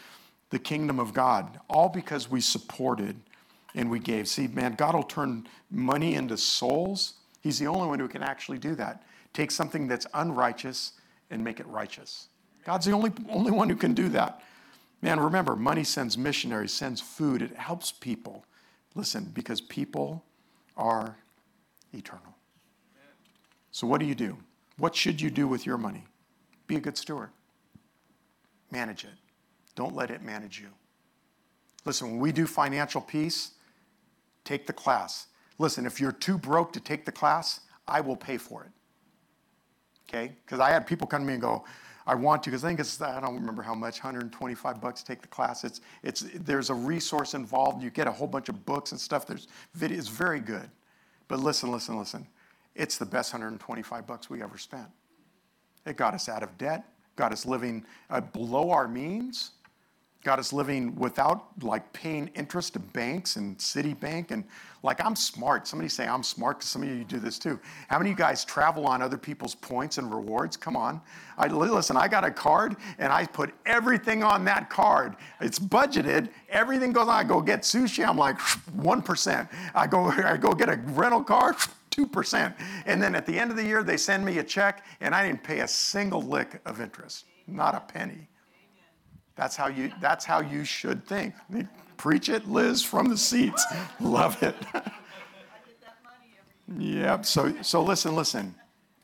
[0.50, 3.18] the kingdom of God, all because we supported
[3.76, 4.28] and we gave.
[4.28, 7.16] See, man, God will turn money into souls.
[7.42, 9.04] He's the only one who can actually do that.
[9.34, 10.94] Take something that's unrighteous
[11.30, 12.30] and make it righteous.
[12.64, 14.42] God's the only, only one who can do that.
[15.02, 18.46] Man, remember, money sends missionaries, sends food, it helps people.
[18.96, 20.24] Listen, because people
[20.78, 21.18] are
[21.94, 22.36] eternal.
[23.72, 24.38] So, what do you do?
[24.78, 26.06] What should you do with your money?
[26.68, 27.30] Be a good steward.
[28.72, 29.12] Manage it.
[29.76, 30.68] Don't let it manage you.
[31.86, 33.52] Listen, when we do financial peace,
[34.44, 35.28] take the class.
[35.60, 38.72] Listen, if you're too broke to take the class, I will pay for it.
[40.10, 40.34] Okay?
[40.46, 41.64] Because I had people come to me and go,
[42.08, 45.22] I want to, because I think it's, I don't remember how much, 125 bucks take
[45.22, 45.66] the class.
[45.66, 47.84] It's, it's, there's a resource involved.
[47.84, 49.28] You get a whole bunch of books and stuff.
[49.28, 50.70] There's video, it's very good.
[51.28, 52.26] But listen, listen, listen.
[52.76, 54.88] It's the best 125 bucks we ever spent.
[55.86, 56.86] It got us out of debt,
[57.18, 59.52] got us living uh, below our means,
[60.28, 64.32] got us living without like paying interest to banks and Citibank.
[64.32, 64.44] And
[64.84, 65.66] like, I'm smart.
[65.66, 67.58] Somebody say I'm smart because some of you do this too.
[67.88, 70.58] How many of you guys travel on other people's points and rewards?
[70.58, 71.00] Come on.
[71.38, 75.16] I, listen, I got a card and I put everything on that card.
[75.40, 76.28] It's budgeted.
[76.50, 77.16] Everything goes on.
[77.16, 78.06] I go get sushi.
[78.06, 78.38] I'm like
[78.78, 79.50] 1%.
[79.74, 81.56] I go, I go get a rental car.
[81.92, 82.54] 2%.
[82.86, 85.26] And then at the end of the year, they send me a check, and I
[85.26, 88.28] didn't pay a single lick of interest, not a penny.
[89.38, 91.36] That's how you, that's how you should think.
[91.96, 93.64] Preach it, Liz, from the seats.
[94.00, 94.56] Love it.
[96.78, 97.26] yep.
[97.26, 98.56] So, so listen, listen.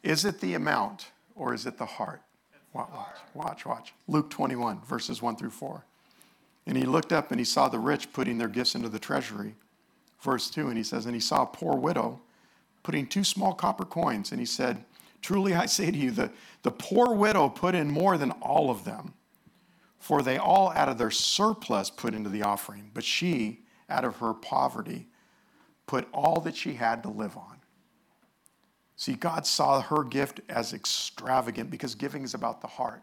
[0.01, 2.21] Is it the amount or is it the heart?
[2.73, 3.93] Watch, watch, watch, watch.
[4.07, 5.85] Luke 21, verses 1 through 4.
[6.65, 9.53] And he looked up and he saw the rich putting their gifts into the treasury.
[10.21, 12.19] Verse 2, and he says, And he saw a poor widow
[12.81, 14.31] putting two small copper coins.
[14.31, 14.83] And he said,
[15.21, 16.31] Truly I say to you, the,
[16.63, 19.13] the poor widow put in more than all of them
[20.03, 24.17] for they all out of their surplus put into the offering, but she, out of
[24.17, 25.07] her poverty,
[25.87, 27.61] put all that she had to live on.
[28.97, 33.01] See, God saw her gift as extravagant because giving is about the heart.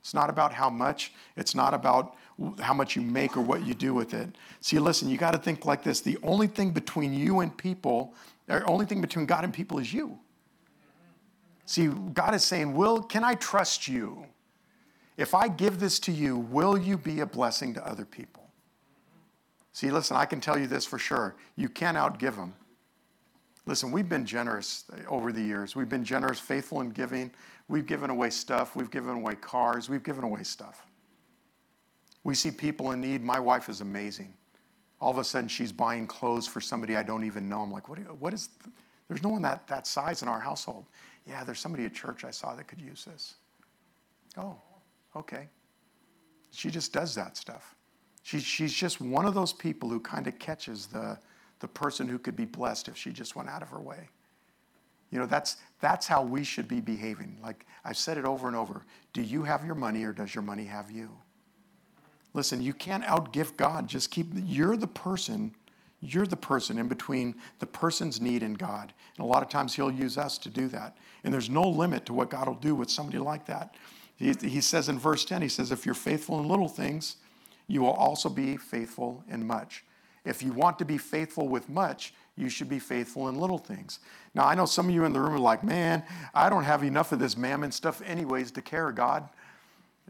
[0.00, 2.16] It's not about how much, it's not about
[2.60, 4.36] how much you make or what you do with it.
[4.60, 8.12] See, listen, you got to think like this the only thing between you and people,
[8.44, 10.18] the only thing between God and people is you.
[11.64, 14.26] See, God is saying, Will, can I trust you?
[15.22, 18.50] If I give this to you, will you be a blessing to other people?
[19.72, 21.36] See, listen, I can tell you this for sure.
[21.54, 22.54] You can't outgive them.
[23.64, 25.76] Listen, we've been generous over the years.
[25.76, 27.30] We've been generous, faithful in giving.
[27.68, 28.74] We've given away stuff.
[28.74, 29.88] We've given away cars.
[29.88, 30.84] We've given away stuff.
[32.24, 33.22] We see people in need.
[33.22, 34.34] My wife is amazing.
[35.00, 37.60] All of a sudden, she's buying clothes for somebody I don't even know.
[37.60, 38.74] I'm like, what, you, what is, th-
[39.06, 40.86] there's no one that, that size in our household.
[41.28, 43.36] Yeah, there's somebody at church I saw that could use this.
[44.36, 44.56] Oh,
[45.16, 45.48] Okay.
[46.52, 47.74] She just does that stuff.
[48.22, 51.18] She, she's just one of those people who kind of catches the,
[51.60, 54.08] the person who could be blessed if she just went out of her way.
[55.10, 57.36] You know, that's, that's how we should be behaving.
[57.42, 58.84] Like I've said it over and over.
[59.12, 61.10] Do you have your money or does your money have you?
[62.34, 63.86] Listen, you can't outgive God.
[63.86, 65.54] Just keep, you're the person,
[66.00, 68.94] you're the person in between the person's need and God.
[69.16, 70.96] And a lot of times He'll use us to do that.
[71.24, 73.74] And there's no limit to what God will do with somebody like that.
[74.22, 77.16] He, he says in verse 10, he says, If you're faithful in little things,
[77.66, 79.84] you will also be faithful in much.
[80.24, 83.98] If you want to be faithful with much, you should be faithful in little things.
[84.32, 86.84] Now, I know some of you in the room are like, man, I don't have
[86.84, 89.28] enough of this mammon stuff, anyways, to care, God.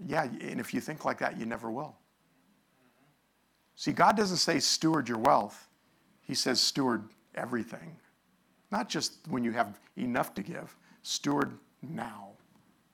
[0.06, 1.96] Yeah, and if you think like that, you never will.
[3.76, 5.68] See, God doesn't say steward your wealth,
[6.20, 7.96] He says steward everything.
[8.70, 12.28] Not just when you have enough to give, steward now.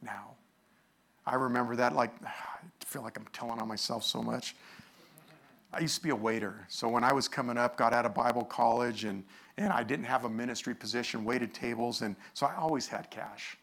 [0.00, 0.37] Now.
[1.28, 4.56] I remember that like, I feel like I'm telling on myself so much.
[5.72, 6.64] I used to be a waiter.
[6.68, 9.22] So when I was coming up, got out of Bible college and,
[9.58, 13.58] and I didn't have a ministry position, waited tables, and so I always had cash.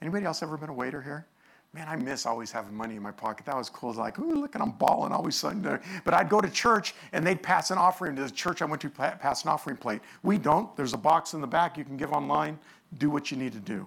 [0.00, 1.26] Anybody else ever been a waiter here?
[1.74, 3.46] Man, I miss always having money in my pocket.
[3.46, 3.90] That was cool.
[3.90, 5.78] It's like, ooh, look at I'm balling always something.
[6.04, 8.82] But I'd go to church and they'd pass an offering to the church I went
[8.82, 10.00] to pass an offering plate.
[10.22, 10.74] We don't.
[10.76, 12.58] There's a box in the back you can give online.
[12.98, 13.86] Do what you need to do.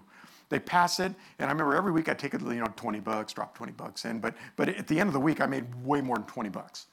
[0.54, 3.34] They pass it, and I remember every week I'd take it, you know, 20 bucks,
[3.34, 4.20] drop 20 bucks in.
[4.20, 6.86] But, but at the end of the week, I made way more than 20 bucks.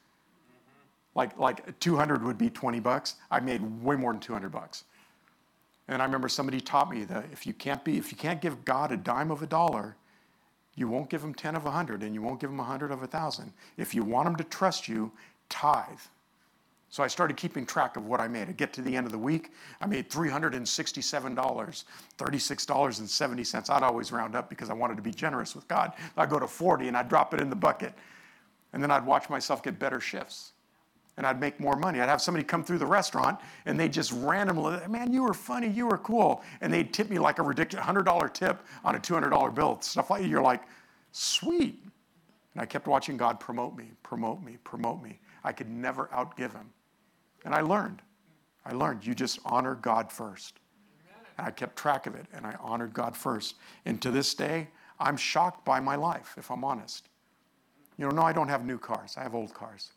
[0.49, 1.19] Mm-hmm.
[1.19, 3.17] Like, like 200 would be 20 bucks.
[3.31, 4.85] I made way more than 200 bucks.
[5.89, 8.65] And I remember somebody taught me that if you can't be, if you can't give
[8.65, 9.95] God a dime of a dollar,
[10.75, 12.91] you won't give him 10 of a 100 and you won't give him a 100
[12.91, 13.53] of a 1,000.
[13.77, 15.13] If you want him to trust you,
[15.51, 16.01] tithe.
[16.93, 18.49] So I started keeping track of what I made.
[18.49, 21.85] I get to the end of the week, I made $367,
[22.19, 23.71] $36.70.
[23.71, 25.93] I'd always round up because I wanted to be generous with God.
[26.17, 27.95] I'd go to 40 and I'd drop it in the bucket.
[28.73, 30.51] And then I'd watch myself get better shifts.
[31.17, 32.01] And I'd make more money.
[32.01, 35.69] I'd have somebody come through the restaurant and they just randomly, man, you were funny,
[35.69, 36.43] you were cool.
[36.61, 39.81] And they'd tip me like a ridiculous $100 tip on a $200 bill.
[39.81, 40.63] Stuff like you're like,
[41.13, 41.85] sweet.
[42.55, 45.21] And I kept watching God promote me, promote me, promote me.
[45.45, 46.69] I could never outgive him.
[47.45, 48.03] And I learned.
[48.65, 50.59] I learned you just honor God first.
[51.39, 53.57] And I kept track of it and I honored God first.
[53.85, 54.69] And to this day,
[54.99, 57.09] I'm shocked by my life, if I'm honest.
[57.97, 59.15] You know, no, I don't have new cars.
[59.17, 59.93] I have old cars.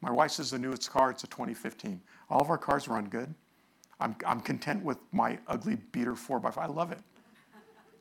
[0.00, 2.00] My wife says the newest car, it's a 2015.
[2.30, 3.34] All of our cars run good.
[4.00, 6.58] I'm, I'm content with my ugly beater 4x4.
[6.58, 7.00] I love it.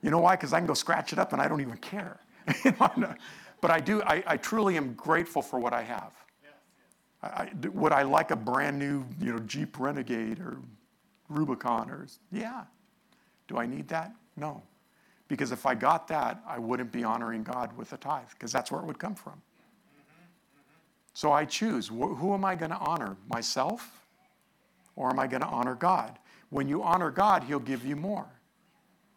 [0.01, 0.35] You know why?
[0.35, 2.19] Because I can go scratch it up and I don't even care.
[2.63, 6.13] but I do, I, I, truly am grateful for what I have.
[7.27, 10.57] I, would I like a brand new, you know, Jeep Renegade or
[11.29, 12.63] Rubicon or, yeah.
[13.47, 14.13] Do I need that?
[14.35, 14.61] No.
[15.27, 18.71] Because if I got that, I wouldn't be honoring God with a tithe, because that's
[18.71, 19.41] where it would come from.
[21.13, 23.17] So I choose who am I going to honor?
[23.27, 24.03] Myself
[24.95, 26.19] or am I going to honor God?
[26.49, 28.27] When you honor God, He'll give you more.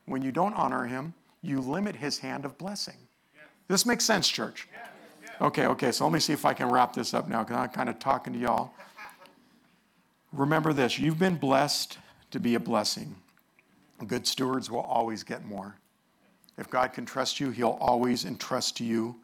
[0.07, 2.97] When you don't honor Him, you limit His hand of blessing.
[3.69, 4.67] This makes sense, church?
[5.41, 7.71] Okay, okay, so let me see if I can wrap this up now because I'm
[7.71, 8.73] kind of talking to y'all.
[10.33, 11.99] Remember this you've been blessed
[12.31, 13.17] to be a blessing.
[14.07, 15.77] Good stewards will always get more.
[16.59, 19.17] If God can trust you, He'll always entrust to you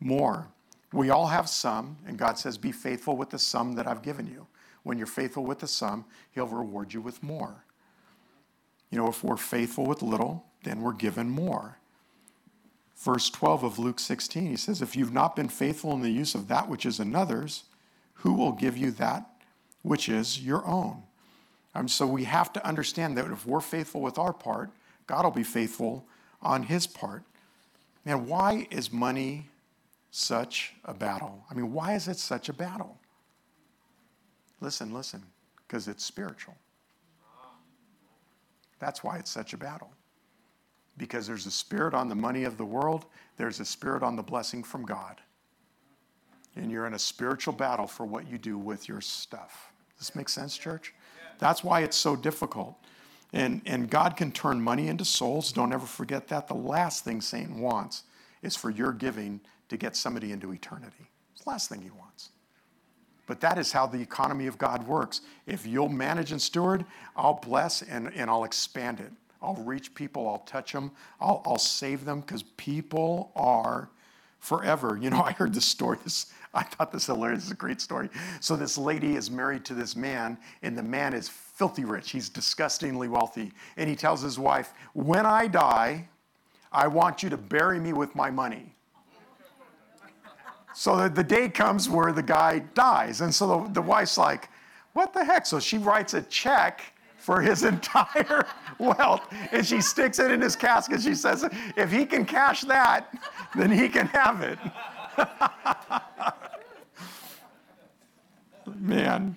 [0.00, 0.48] more.
[0.92, 4.26] We all have some, and God says, Be faithful with the sum that I've given
[4.26, 4.46] you.
[4.82, 7.64] When you're faithful with the sum, He'll reward you with more.
[8.90, 11.78] You know, if we're faithful with little, then we're given more.
[13.02, 16.36] Verse 12 of Luke 16, he says, If you've not been faithful in the use
[16.36, 17.64] of that which is another's,
[18.14, 19.28] who will give you that
[19.82, 21.02] which is your own?
[21.74, 24.70] Um, so we have to understand that if we're faithful with our part,
[25.08, 26.06] God will be faithful
[26.40, 27.24] on his part.
[28.04, 29.48] Man, why is money
[30.12, 31.44] such a battle?
[31.50, 33.00] I mean, why is it such a battle?
[34.60, 35.24] Listen, listen,
[35.66, 36.54] because it's spiritual.
[38.78, 39.90] That's why it's such a battle.
[40.98, 44.22] Because there's a spirit on the money of the world, there's a spirit on the
[44.22, 45.20] blessing from God.
[46.54, 49.72] And you're in a spiritual battle for what you do with your stuff.
[49.98, 50.92] Does this make sense, church?
[51.38, 52.76] That's why it's so difficult.
[53.32, 55.52] And, and God can turn money into souls.
[55.52, 56.48] Don't ever forget that.
[56.48, 58.04] The last thing Satan wants
[58.42, 59.40] is for your giving
[59.70, 61.08] to get somebody into eternity.
[61.32, 62.30] It's the last thing he wants.
[63.26, 65.22] But that is how the economy of God works.
[65.46, 66.84] If you'll manage and steward,
[67.16, 69.12] I'll bless and, and I'll expand it.
[69.42, 73.90] I'll reach people, I'll touch them, I'll, I'll save them because people are
[74.38, 74.98] forever.
[75.00, 75.98] You know, I heard this story.
[76.04, 77.40] This, I thought this hilarious.
[77.40, 78.10] This is a great story.
[78.40, 82.10] So this lady is married to this man, and the man is filthy rich.
[82.10, 83.52] He's disgustingly wealthy.
[83.76, 86.08] And he tells his wife, When I die,
[86.70, 88.74] I want you to bury me with my money.
[90.74, 93.20] So the, day comes where the guy dies.
[93.20, 94.48] And so the, the wife's like,
[94.92, 95.46] What the heck?
[95.46, 96.91] So she writes a check
[97.22, 98.44] for his entire
[98.78, 101.00] wealth and she sticks it in his casket.
[101.00, 103.14] She says, If he can cash that,
[103.56, 104.58] then he can have it.
[108.76, 109.36] Man.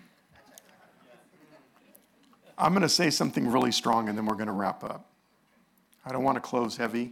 [2.57, 5.07] I'm going to say something really strong and then we're going to wrap up.
[6.05, 7.11] I don't want to close heavy,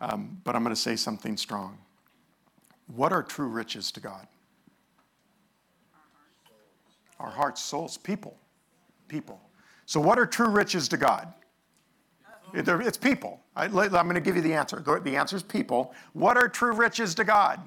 [0.00, 1.78] um, but I'm going to say something strong.
[2.94, 4.28] What are true riches to God?
[7.18, 8.36] Our hearts, souls, people.
[9.08, 9.40] People.
[9.86, 11.32] So, what are true riches to God?
[12.52, 13.40] It's people.
[13.54, 14.80] I, am going to give you the answer.
[14.80, 15.94] The answer is people.
[16.12, 17.60] What are true riches to God?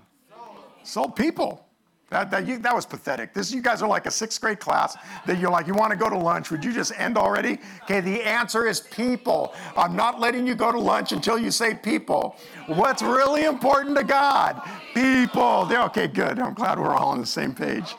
[0.84, 1.66] Soul people.
[2.10, 3.36] That, that, you, that was pathetic.
[3.36, 4.98] This, you guys are like a sixth grade class
[5.28, 6.50] that you're like, you want to go to lunch.
[6.50, 7.60] Would you just end already?
[7.84, 9.54] Okay, the answer is people.
[9.78, 12.36] I'm not letting you go to lunch until you say people.
[12.66, 14.60] What's really important to God?
[14.96, 15.66] People.
[15.66, 16.40] They're, okay, good.
[16.40, 17.94] I'm glad we're all on the same page.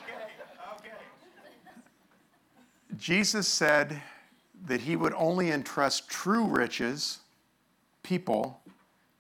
[2.99, 4.03] Jesus said
[4.67, 7.19] that he would only entrust true riches,
[8.03, 8.61] people,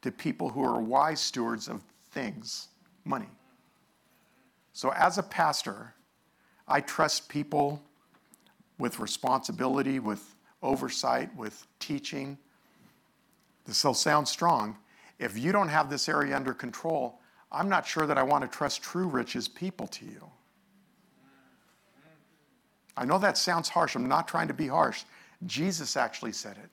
[0.03, 2.69] to people who are wise stewards of things,
[3.05, 3.29] money.
[4.73, 5.95] So, as a pastor,
[6.67, 7.83] I trust people
[8.79, 12.39] with responsibility, with oversight, with teaching.
[13.67, 14.77] This will sound strong.
[15.19, 17.21] If you don't have this area under control,
[17.53, 20.31] I'm not sure that I want to trust true riches people to you.
[22.97, 23.97] I know that sounds harsh.
[23.97, 25.05] I'm not trying to be harsh.
[25.47, 26.71] Jesus actually said it.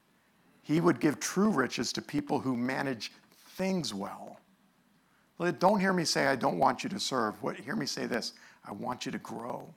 [0.61, 3.11] He would give true riches to people who manage
[3.55, 4.39] things well.
[5.59, 7.41] Don't hear me say, I don't want you to serve.
[7.43, 8.33] What, hear me say this
[8.65, 9.73] I want you to grow.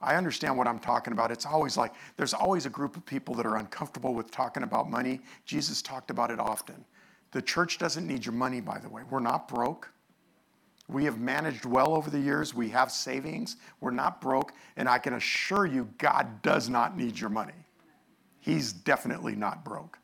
[0.00, 1.30] I understand what I'm talking about.
[1.30, 4.90] It's always like there's always a group of people that are uncomfortable with talking about
[4.90, 5.20] money.
[5.44, 6.84] Jesus talked about it often.
[7.32, 9.02] The church doesn't need your money, by the way.
[9.08, 9.90] We're not broke.
[10.88, 12.54] We have managed well over the years.
[12.54, 13.56] We have savings.
[13.80, 14.52] We're not broke.
[14.76, 17.65] And I can assure you, God does not need your money.
[18.46, 19.98] He's definitely not broke.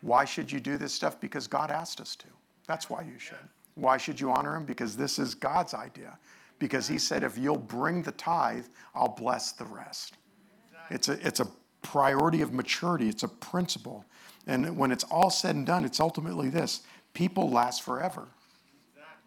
[0.00, 1.20] Why should you do this stuff?
[1.20, 2.26] Because God asked us to.
[2.66, 3.38] That's why you should.
[3.76, 4.64] Why should you honor him?
[4.64, 6.18] Because this is God's idea.
[6.58, 10.14] Because he said, if you'll bring the tithe, I'll bless the rest.
[10.90, 11.46] It's a, it's a
[11.82, 14.04] priority of maturity, it's a principle.
[14.48, 16.80] And when it's all said and done, it's ultimately this
[17.14, 18.26] people last forever.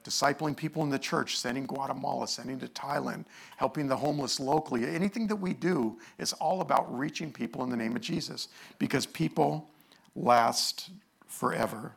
[0.04, 3.26] Discipling people in the church, sending Guatemala, sending to Thailand,
[3.58, 4.86] helping the homeless locally.
[4.86, 8.48] Anything that we do is all about reaching people in the name of Jesus
[8.80, 9.70] because people
[10.16, 10.90] last
[11.28, 11.94] forever.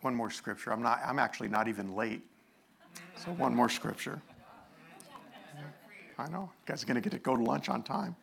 [0.00, 0.72] One more scripture.
[0.72, 2.22] I'm not I'm actually not even late.
[3.16, 4.20] So one more scripture.
[6.18, 6.42] I know.
[6.42, 8.14] You guys are going to get to go to lunch on time.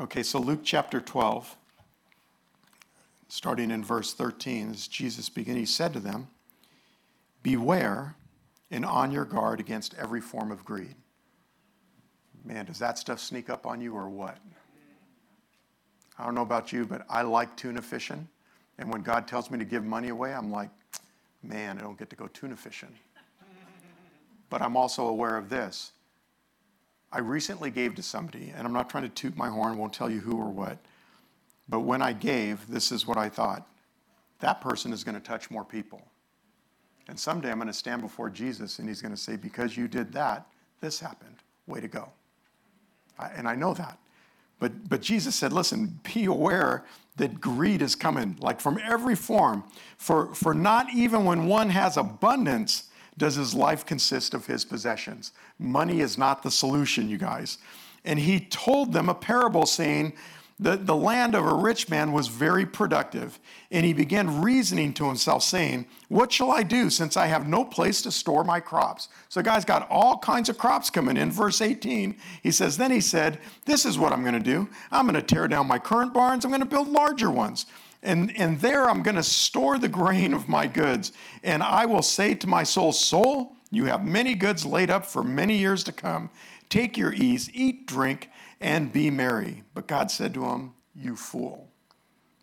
[0.00, 1.56] Okay, so Luke chapter 12,
[3.28, 6.28] starting in verse 13, as Jesus began, he said to them,
[7.42, 8.16] Beware
[8.70, 10.94] and on your guard against every form of greed.
[12.44, 14.38] Man, does that stuff sneak up on you or what?
[16.18, 18.26] I don't know about you, but I like tuna fishing.
[18.78, 20.70] And when God tells me to give money away, I'm like,
[21.42, 22.92] man, I don't get to go tuna fishing.
[24.50, 25.92] But I'm also aware of this.
[27.12, 30.10] I recently gave to somebody, and I'm not trying to toot my horn, won't tell
[30.10, 30.78] you who or what.
[31.68, 33.66] But when I gave, this is what I thought
[34.40, 36.00] that person is going to touch more people.
[37.08, 39.88] And someday I'm going to stand before Jesus and he's going to say, Because you
[39.88, 40.46] did that,
[40.80, 41.36] this happened.
[41.66, 42.10] Way to go.
[43.18, 43.98] I, and I know that.
[44.60, 46.84] But, but Jesus said, Listen, be aware
[47.16, 49.64] that greed is coming, like from every form.
[49.96, 52.84] For, for not even when one has abundance
[53.16, 55.32] does his life consist of his possessions.
[55.58, 57.58] Money is not the solution, you guys.
[58.04, 60.12] And he told them a parable saying,
[60.60, 63.38] the, the land of a rich man was very productive,
[63.70, 67.64] and he began reasoning to himself, saying, What shall I do since I have no
[67.64, 69.08] place to store my crops?
[69.28, 71.30] So, guy's got all kinds of crops coming in.
[71.30, 74.68] Verse 18, he says, Then he said, This is what I'm going to do.
[74.90, 77.66] I'm going to tear down my current barns, I'm going to build larger ones.
[78.02, 81.12] And, and there I'm going to store the grain of my goods.
[81.42, 85.22] And I will say to my soul, Soul, you have many goods laid up for
[85.22, 86.30] many years to come.
[86.68, 88.28] Take your ease, eat, drink
[88.60, 89.62] and be merry.
[89.74, 91.68] But God said to him, You fool.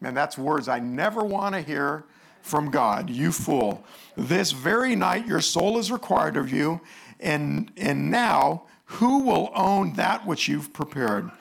[0.01, 2.05] Man, that's words I never want to hear
[2.41, 3.09] from God.
[3.09, 3.83] You fool.
[4.15, 6.81] This very night your soul is required of you,
[7.19, 11.31] and, and now who will own that which you've prepared?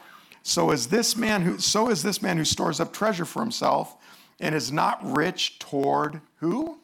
[0.42, 3.96] So is this man who so is this man who stores up treasure for himself
[4.40, 6.78] and is not rich toward who?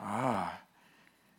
[0.00, 0.60] Ah.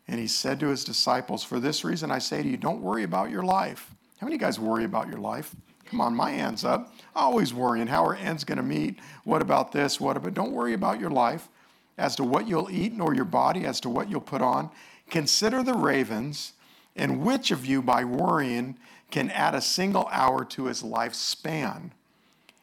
[0.06, 3.02] And he said to his disciples, For this reason I say to you, don't worry
[3.02, 3.94] about your life.
[4.18, 5.54] How many guys worry about your life?
[5.88, 6.92] Come on, my hand's up.
[7.16, 8.98] Always worrying how our end's going to meet.
[9.24, 9.98] What about this?
[9.98, 10.34] What about?
[10.34, 11.48] Don't worry about your life
[11.96, 14.70] as to what you'll eat, nor your body as to what you'll put on.
[15.08, 16.52] Consider the ravens,
[16.94, 18.76] and which of you, by worrying,
[19.10, 21.90] can add a single hour to his lifespan?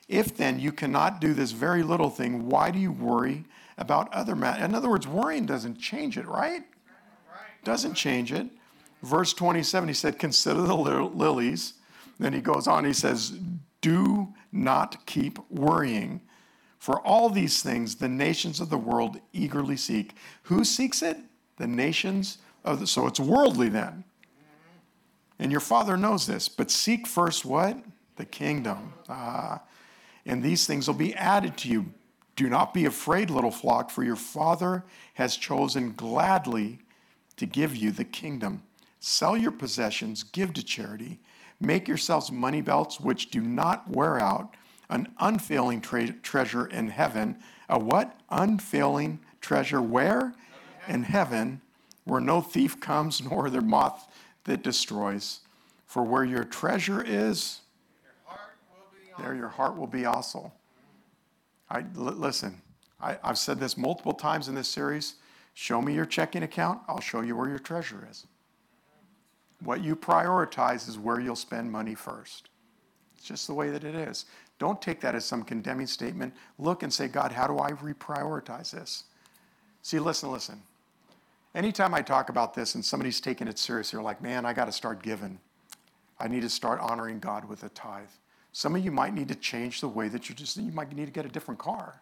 [0.08, 3.46] If then you cannot do this very little thing, why do you worry
[3.76, 4.64] about other matters?
[4.64, 6.64] In other words, worrying doesn't change it, right?
[7.64, 8.48] Doesn't change it.
[9.02, 11.74] Verse 27, he said, Consider the lilies
[12.20, 13.38] then he goes on, he says,
[13.82, 16.22] Do not keep worrying.
[16.80, 20.16] For all these things the nations of the world eagerly seek.
[20.44, 21.18] Who seeks it?
[21.58, 24.04] The nations of the, so it's worldly then.
[25.40, 27.78] And your father knows this, but seek first what?
[28.16, 28.94] The kingdom.
[29.10, 29.64] Ah,
[30.26, 31.94] and these things will be added to you.
[32.36, 34.84] Do not be afraid, little flock, for your father
[35.16, 36.80] has chosen gladly
[37.38, 38.64] to give you the kingdom.
[39.00, 41.20] Sell your possessions, give to charity
[41.60, 44.56] Make yourselves money belts which do not wear out,
[44.90, 47.38] an unfailing tre- treasure in heaven.
[47.70, 48.20] A what?
[48.30, 50.34] Unfailing treasure where?
[50.88, 51.62] In heaven,
[52.04, 54.08] where no thief comes nor the moth
[54.44, 55.40] that destroys.
[55.86, 57.62] For where your treasure is,
[59.20, 60.52] there your heart will be also.
[61.70, 62.62] I, l- listen,
[63.00, 65.16] I, I've said this multiple times in this series.
[65.54, 68.28] Show me your checking account, I'll show you where your treasure is.
[69.64, 72.50] What you prioritize is where you'll spend money first.
[73.16, 74.26] It's just the way that it is.
[74.60, 76.34] Don't take that as some condemning statement.
[76.60, 79.06] Look and say, God, how do I reprioritize this?
[79.82, 80.62] See, listen, listen.
[81.54, 84.66] Anytime I talk about this and somebody's taking it serious, they're like, man, I got
[84.66, 85.40] to start giving.
[86.20, 88.10] I need to start honoring God with a tithe.
[88.52, 91.06] Some of you might need to change the way that you just, you might need
[91.06, 92.02] to get a different car.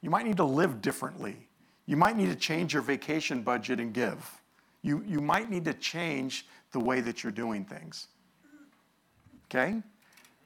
[0.00, 1.48] You might need to live differently.
[1.86, 4.40] You might need to change your vacation budget and give
[4.82, 8.08] you, you might need to change the way that you're doing things.
[9.46, 9.82] Okay?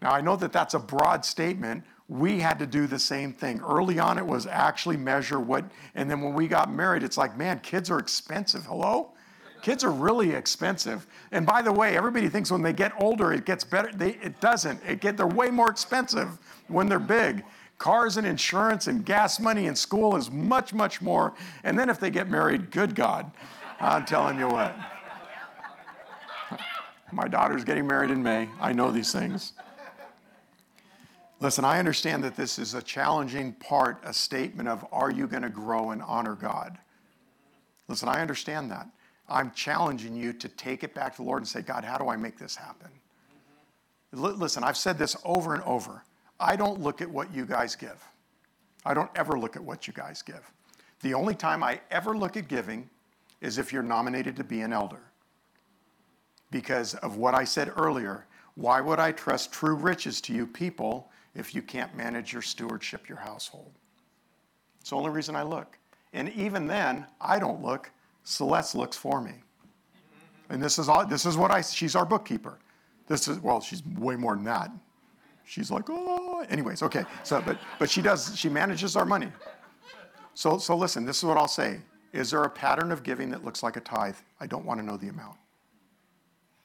[0.03, 1.85] Now, I know that that's a broad statement.
[2.09, 3.61] We had to do the same thing.
[3.61, 5.65] Early on, it was actually measure what,
[5.95, 8.65] and then when we got married, it's like, man, kids are expensive.
[8.65, 9.13] Hello?
[9.63, 11.07] Kids are really expensive.
[11.33, 13.91] And by the way, everybody thinks when they get older, it gets better.
[13.93, 14.81] They, it doesn't.
[14.89, 17.45] It get, they're way more expensive when they're big.
[17.79, 21.35] Cars and insurance and gas money and school is much, much more.
[21.65, 23.31] And then if they get married, good God.
[23.81, 24.77] I'm telling you what.
[27.13, 28.49] My daughter's getting married in May.
[28.61, 29.55] I know these things.
[31.41, 35.43] Listen, I understand that this is a challenging part, a statement of are you going
[35.43, 36.77] to grow and honor God?
[37.89, 38.87] Listen, I understand that.
[39.29, 42.09] I'm challenging you to take it back to the Lord and say, God, how do
[42.09, 42.91] I make this happen?
[44.13, 46.03] Listen, I've said this over and over.
[46.39, 48.05] I don't look at what you guys give.
[48.85, 50.53] I don't ever look at what you guys give.
[51.01, 52.91] The only time I ever look at giving
[53.41, 55.01] is if you're nominated to be an elder.
[56.51, 61.11] Because of what I said earlier, why would I trust true riches to you people
[61.35, 63.73] if you can't manage your stewardship, your household?
[64.81, 65.79] It's the only reason I look.
[66.13, 67.91] And even then, I don't look.
[68.25, 69.35] Celeste looks for me.
[70.49, 72.59] And this is all, this is what I she's our bookkeeper.
[73.07, 74.71] This is well, she's way more than that.
[75.45, 77.05] She's like, oh, anyways, okay.
[77.23, 79.29] So but but she does, she manages our money.
[80.35, 81.81] So so listen, this is what I'll say.
[82.13, 84.17] Is there a pattern of giving that looks like a tithe?
[84.41, 85.37] I don't want to know the amount.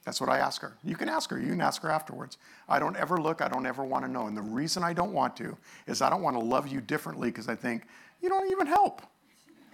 [0.04, 0.76] That's what I ask her.
[0.84, 1.38] You can ask her.
[1.38, 2.38] You can ask her afterwards.
[2.68, 3.42] I don't ever look.
[3.42, 4.28] I don't ever want to know.
[4.28, 5.56] And the reason I don't want to
[5.88, 7.82] is I don't want to love you differently because I think
[8.22, 9.02] you don't even help.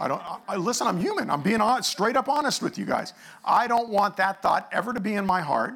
[0.00, 0.22] I don't.
[0.48, 0.86] I, listen.
[0.86, 1.28] I'm human.
[1.28, 3.12] I'm being honest, straight up honest with you guys.
[3.44, 5.74] I don't want that thought ever to be in my heart.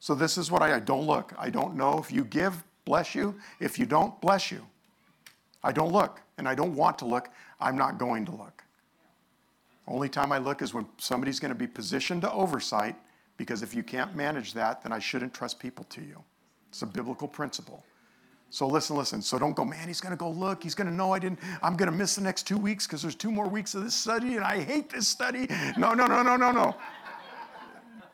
[0.00, 1.32] So this is what I, I don't look.
[1.38, 2.62] I don't know if you give.
[2.84, 3.34] Bless you.
[3.58, 4.66] If you don't, bless you.
[5.64, 7.30] I don't look, and I don't want to look.
[7.58, 8.61] I'm not going to look.
[9.86, 12.96] Only time I look is when somebody's going to be positioned to oversight
[13.36, 16.22] because if you can't manage that, then I shouldn't trust people to you.
[16.68, 17.84] It's a biblical principle.
[18.50, 19.22] So listen, listen.
[19.22, 20.62] So don't go, man, he's going to go look.
[20.62, 23.02] He's going to know I didn't, I'm going to miss the next two weeks because
[23.02, 25.48] there's two more weeks of this study and I hate this study.
[25.76, 26.76] No, no, no, no, no, no.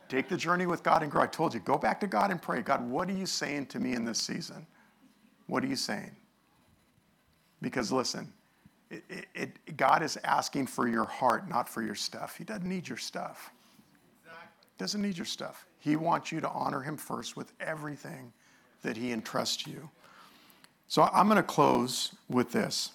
[0.08, 1.22] Take the journey with God and grow.
[1.22, 2.62] I told you, go back to God and pray.
[2.62, 4.66] God, what are you saying to me in this season?
[5.48, 6.14] What are you saying?
[7.60, 8.32] Because listen,
[8.90, 12.36] it, it, it, God is asking for your heart, not for your stuff.
[12.36, 13.50] He doesn't need your stuff.
[14.78, 15.66] Doesn't need your stuff.
[15.80, 18.32] He wants you to honor him first with everything
[18.82, 19.90] that he entrusts you.
[20.86, 22.92] So I'm going to close with this.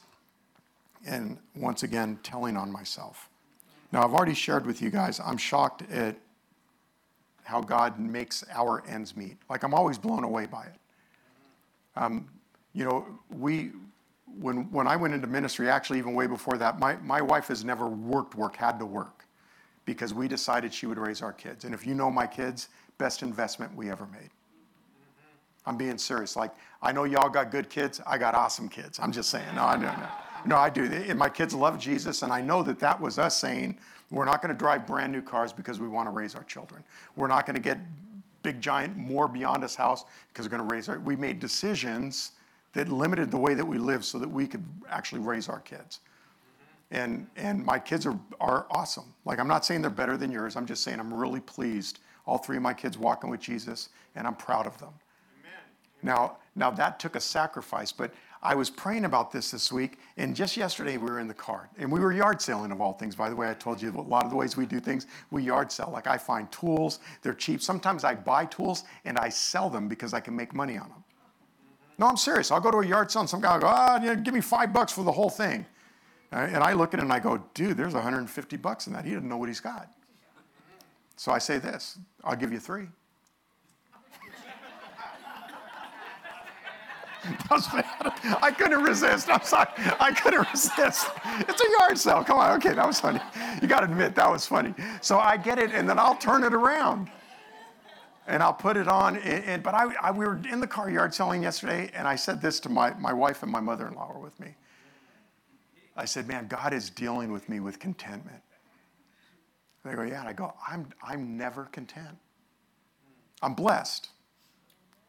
[1.06, 3.30] And once again, telling on myself.
[3.92, 6.16] Now, I've already shared with you guys, I'm shocked at
[7.44, 9.38] how God makes our ends meet.
[9.50, 10.76] Like, I'm always blown away by it.
[11.96, 12.28] Um,
[12.74, 13.72] you know, we,
[14.40, 17.64] when, when I went into ministry, actually, even way before that, my, my wife has
[17.64, 19.26] never worked work, had to work
[19.86, 21.66] because we decided she would raise our kids.
[21.66, 24.22] And if you know my kids, best investment we ever made.
[24.22, 25.70] Mm-hmm.
[25.70, 26.36] I'm being serious.
[26.36, 28.02] Like, I know y'all got good kids.
[28.08, 29.00] I got awesome kids.
[29.00, 29.56] I'm just saying.
[29.56, 30.08] No, I don't know.
[30.46, 30.84] No, I do.
[30.84, 33.78] And my kids love Jesus, and I know that that was us saying,
[34.12, 36.84] we're not going to drive brand new cars because we want to raise our children.
[37.16, 37.78] We're not going to get
[38.42, 40.04] big, giant, more beyond us house
[40.34, 41.00] because we're going to raise our.
[41.00, 42.34] We made decisions
[42.74, 46.00] that limited the way that we live so that we could actually raise our kids
[46.92, 46.96] mm-hmm.
[46.96, 49.14] and and my kids are are awesome.
[49.26, 50.56] Like I'm not saying they're better than yours.
[50.56, 52.00] I'm just saying I'm really pleased.
[52.26, 54.94] All three of my kids walking with Jesus, and I'm proud of them.
[55.42, 55.60] Amen.
[56.02, 60.36] Now, now that took a sacrifice, but I was praying about this this week, and
[60.36, 63.16] just yesterday we were in the car, and we were yard selling of all things.
[63.16, 65.08] By the way, I told you a lot of the ways we do things.
[65.32, 65.90] We yard sell.
[65.92, 67.62] Like I find tools, they're cheap.
[67.62, 71.04] Sometimes I buy tools and I sell them because I can make money on them.
[71.98, 72.52] No, I'm serious.
[72.52, 74.74] I'll go to a yard sale and some guy will go, ah, give me five
[74.74, 75.66] bucks for the whole thing.
[76.32, 79.06] And I look at it and I go, dude, there's 150 bucks in that.
[79.06, 79.90] He doesn't know what he's got.
[81.16, 82.88] So I say this I'll give you three.
[88.42, 89.30] I couldn't resist.
[89.30, 89.70] I'm sorry.
[90.00, 91.08] I couldn't resist.
[91.40, 92.24] It's a yard sale.
[92.24, 92.58] Come on.
[92.58, 93.20] Okay, that was funny.
[93.62, 94.74] You got to admit, that was funny.
[95.02, 97.10] So I get it, and then I'll turn it around.
[98.28, 99.18] And I'll put it on.
[99.18, 102.16] And, and but I, I, we were in the car yard selling yesterday, and I
[102.16, 104.56] said this to my, my wife and my mother in law were with me.
[105.96, 108.42] I said, man, God is dealing with me with contentment.
[109.86, 110.22] They go, yeah.
[110.22, 112.18] And I go, I'm, I'm never content.
[113.42, 114.10] I'm blessed.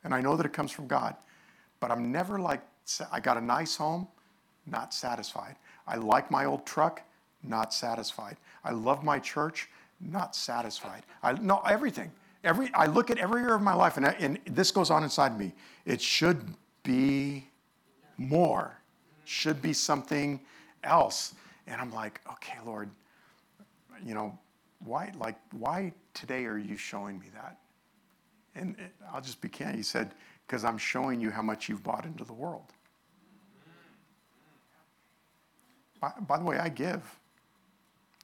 [0.02, 1.14] And I know that it comes from God.
[1.80, 2.60] But I'm never like,
[3.12, 4.08] I got a nice home,
[4.66, 5.56] not satisfied.
[5.86, 7.02] I like my old truck,
[7.42, 8.36] not satisfied.
[8.64, 9.68] I love my church,
[10.00, 11.04] not satisfied.
[11.22, 12.10] I know everything.
[12.44, 15.02] Every, I look at every year of my life, and, I, and this goes on
[15.02, 15.52] inside me.
[15.86, 16.44] It should
[16.82, 17.48] be
[18.18, 18.78] more,
[19.24, 20.40] should be something
[20.82, 21.34] else.
[21.66, 22.90] And I'm like, okay, Lord,
[24.04, 24.38] you know,
[24.84, 27.58] why, like, why today are you showing me that?
[28.54, 29.76] And it, I'll just be candid.
[29.76, 30.12] He said,
[30.46, 32.72] because I'm showing you how much you've bought into the world.
[36.00, 37.02] By, by, the way, I give.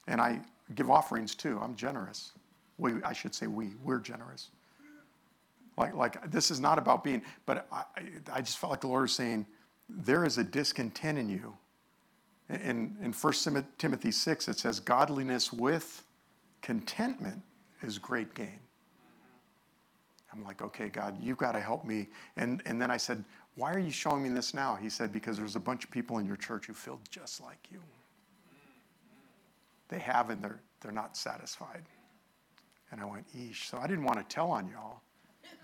[0.07, 0.39] And I
[0.75, 1.59] give offerings too.
[1.61, 2.33] I'm generous.
[2.81, 4.49] We, I should say we, we're generous.
[5.77, 7.83] Like, like this is not about being, but I,
[8.33, 9.45] I just felt like the Lord was saying,
[9.87, 11.53] there is a discontent in you
[12.51, 16.03] in, in 1 Timothy 6, it says, Godliness with
[16.61, 17.41] contentment
[17.81, 18.59] is great gain.
[20.33, 22.07] I'm like, okay, God, you've got to help me.
[22.37, 23.23] And, and then I said,
[23.55, 24.75] why are you showing me this now?
[24.75, 27.59] He said, because there's a bunch of people in your church who feel just like
[27.69, 27.79] you.
[29.89, 31.83] They have, and they're, they're not satisfied.
[32.91, 33.69] And I went, eesh.
[33.69, 35.01] So I didn't want to tell on y'all,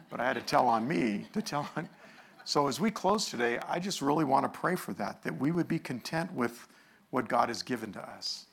[0.10, 1.88] but I had to tell on me to tell on.
[2.46, 5.52] So as we close today, I just really want to pray for that, that we
[5.52, 6.66] would be content with
[7.10, 8.46] what God has given to us.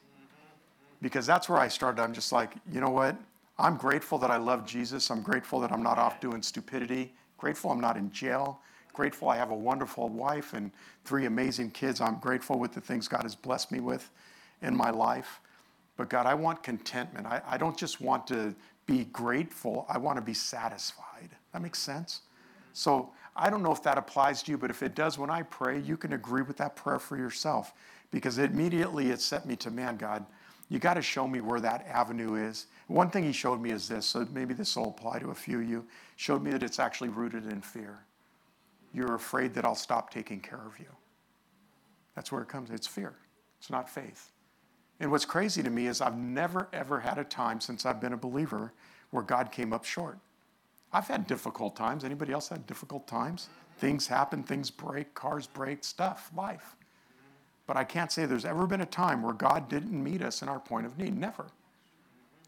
[1.00, 2.02] Because that's where I started.
[2.02, 3.16] I'm just like, you know what?
[3.56, 5.10] I'm grateful that I love Jesus.
[5.10, 7.14] I'm grateful that I'm not off doing stupidity.
[7.38, 8.60] Grateful I'm not in jail.
[8.92, 10.72] Grateful I have a wonderful wife and
[11.04, 12.00] three amazing kids.
[12.00, 14.10] I'm grateful with the things God has blessed me with
[14.60, 15.40] in my life.
[15.96, 17.26] But God, I want contentment.
[17.26, 18.54] I, I don't just want to
[18.86, 21.30] be grateful, I want to be satisfied.
[21.52, 22.20] That makes sense?
[22.74, 25.42] So I don't know if that applies to you, but if it does, when I
[25.42, 27.72] pray, you can agree with that prayer for yourself
[28.10, 30.24] because immediately it set me to, man, God,
[30.68, 32.66] you got to show me where that avenue is.
[32.86, 35.60] One thing he showed me is this, so maybe this will apply to a few
[35.60, 35.84] of you.
[36.16, 37.98] Showed me that it's actually rooted in fear.
[38.92, 40.86] You're afraid that I'll stop taking care of you.
[42.14, 42.70] That's where it comes.
[42.70, 43.14] It's fear.
[43.58, 44.30] It's not faith.
[45.00, 48.12] And what's crazy to me is I've never ever had a time since I've been
[48.12, 48.72] a believer
[49.10, 50.18] where God came up short.
[50.92, 52.04] I've had difficult times.
[52.04, 53.48] Anybody else had difficult times?
[53.78, 56.76] Things happen, things break, cars break, stuff, life.
[57.66, 60.48] But I can't say there's ever been a time where God didn't meet us in
[60.48, 61.18] our point of need.
[61.18, 61.46] Never.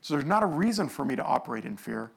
[0.00, 2.12] So there's not a reason for me to operate in fear,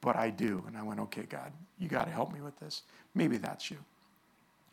[0.00, 0.64] but I do.
[0.66, 2.82] And I went, okay, God, you got to help me with this.
[3.14, 3.76] Maybe that's you.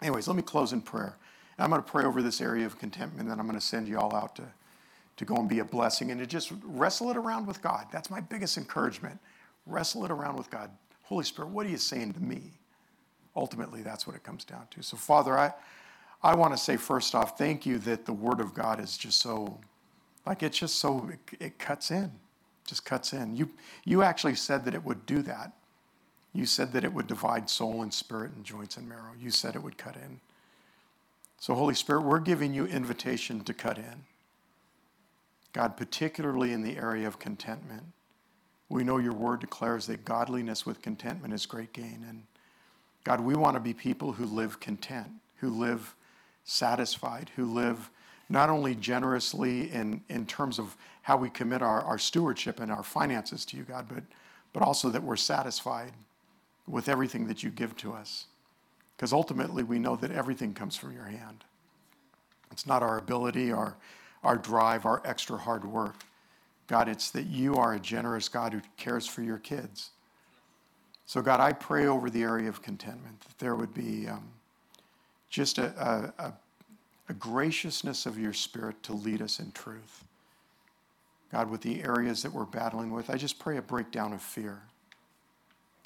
[0.02, 1.18] Anyways, let me close in prayer.
[1.60, 3.88] I'm going to pray over this area of contentment, and then I'm going to send
[3.88, 4.44] you all out to,
[5.18, 7.88] to go and be a blessing and to just wrestle it around with God.
[7.92, 9.20] That's my biggest encouragement.
[9.66, 10.72] Wrestle it around with God.
[11.04, 12.54] Holy Spirit, what are you saying to me?
[13.36, 14.82] Ultimately, that's what it comes down to.
[14.82, 15.54] So, Father, I,
[16.24, 19.20] I want to say first off, thank you that the Word of God is just
[19.20, 19.60] so,
[20.26, 22.12] like it's just so, it, it cuts in
[22.68, 23.36] just cuts in.
[23.36, 23.50] You,
[23.86, 25.54] you actually said that it would do that.
[26.34, 29.14] You said that it would divide soul and spirit and joints and marrow.
[29.20, 30.20] You said it would cut in.
[31.40, 34.04] So, Holy Spirit, we're giving you invitation to cut in.
[35.54, 37.84] God, particularly in the area of contentment.
[38.70, 42.06] We know your word declares that godliness with contentment is great gain.
[42.08, 42.24] And
[43.04, 45.96] God, we want to be people who live content, who live
[46.44, 47.90] satisfied, who live
[48.30, 52.84] not only generously in, in terms of how we commit our, our stewardship and our
[52.84, 54.04] finances to you, God, but,
[54.52, 55.94] but also that we're satisfied
[56.68, 58.26] with everything that you give to us.
[58.96, 61.46] Because ultimately, we know that everything comes from your hand.
[62.52, 63.78] It's not our ability, our,
[64.24, 66.04] our drive, our extra hard work.
[66.68, 69.92] God, it's that you are a generous God who cares for your kids.
[71.06, 74.28] So, God, I pray over the area of contentment that there would be um,
[75.30, 76.34] just a, a,
[77.10, 80.04] a graciousness of your spirit to lead us in truth.
[81.32, 84.62] God, with the areas that we're battling with, I just pray a breakdown of fear.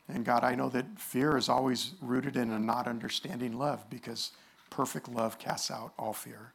[0.08, 4.32] And God, I know that fear is always rooted in a not understanding love because
[4.70, 6.54] perfect love casts out all fear.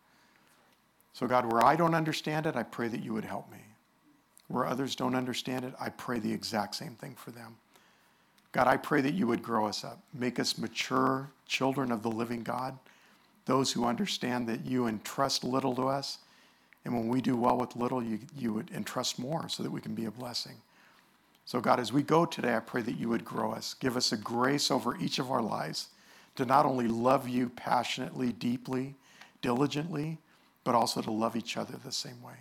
[1.16, 3.60] So, God, where I don't understand it, I pray that you would help me.
[4.48, 7.56] Where others don't understand it, I pray the exact same thing for them.
[8.52, 12.10] God, I pray that you would grow us up, make us mature children of the
[12.10, 12.78] living God,
[13.46, 16.18] those who understand that you entrust little to us
[16.84, 19.80] and when we do well with little, you, you would entrust more so that we
[19.80, 20.54] can be a blessing.
[21.46, 23.74] So, God, as we go today, I pray that you would grow us.
[23.74, 25.88] Give us a grace over each of our lives
[26.36, 28.94] to not only love you passionately, deeply,
[29.42, 30.18] diligently,
[30.66, 32.34] but also to love each other the same way.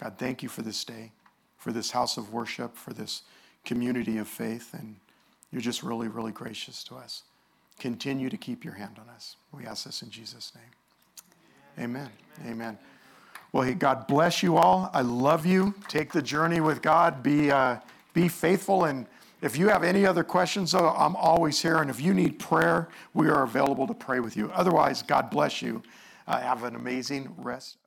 [0.00, 1.12] God, thank you for this day,
[1.56, 3.22] for this house of worship, for this
[3.64, 4.96] community of faith, and
[5.52, 7.22] you're just really, really gracious to us.
[7.78, 9.36] Continue to keep your hand on us.
[9.52, 11.84] We ask this in Jesus' name.
[11.88, 12.10] Amen.
[12.40, 12.52] Amen.
[12.52, 12.78] Amen.
[13.52, 14.90] Well, hey, God bless you all.
[14.92, 15.74] I love you.
[15.86, 17.22] Take the journey with God.
[17.22, 17.76] Be, uh,
[18.14, 18.86] be faithful.
[18.86, 19.06] And
[19.42, 21.76] if you have any other questions, though, I'm always here.
[21.76, 24.50] And if you need prayer, we are available to pray with you.
[24.52, 25.84] Otherwise, God bless you.
[26.26, 27.78] Have an amazing rest.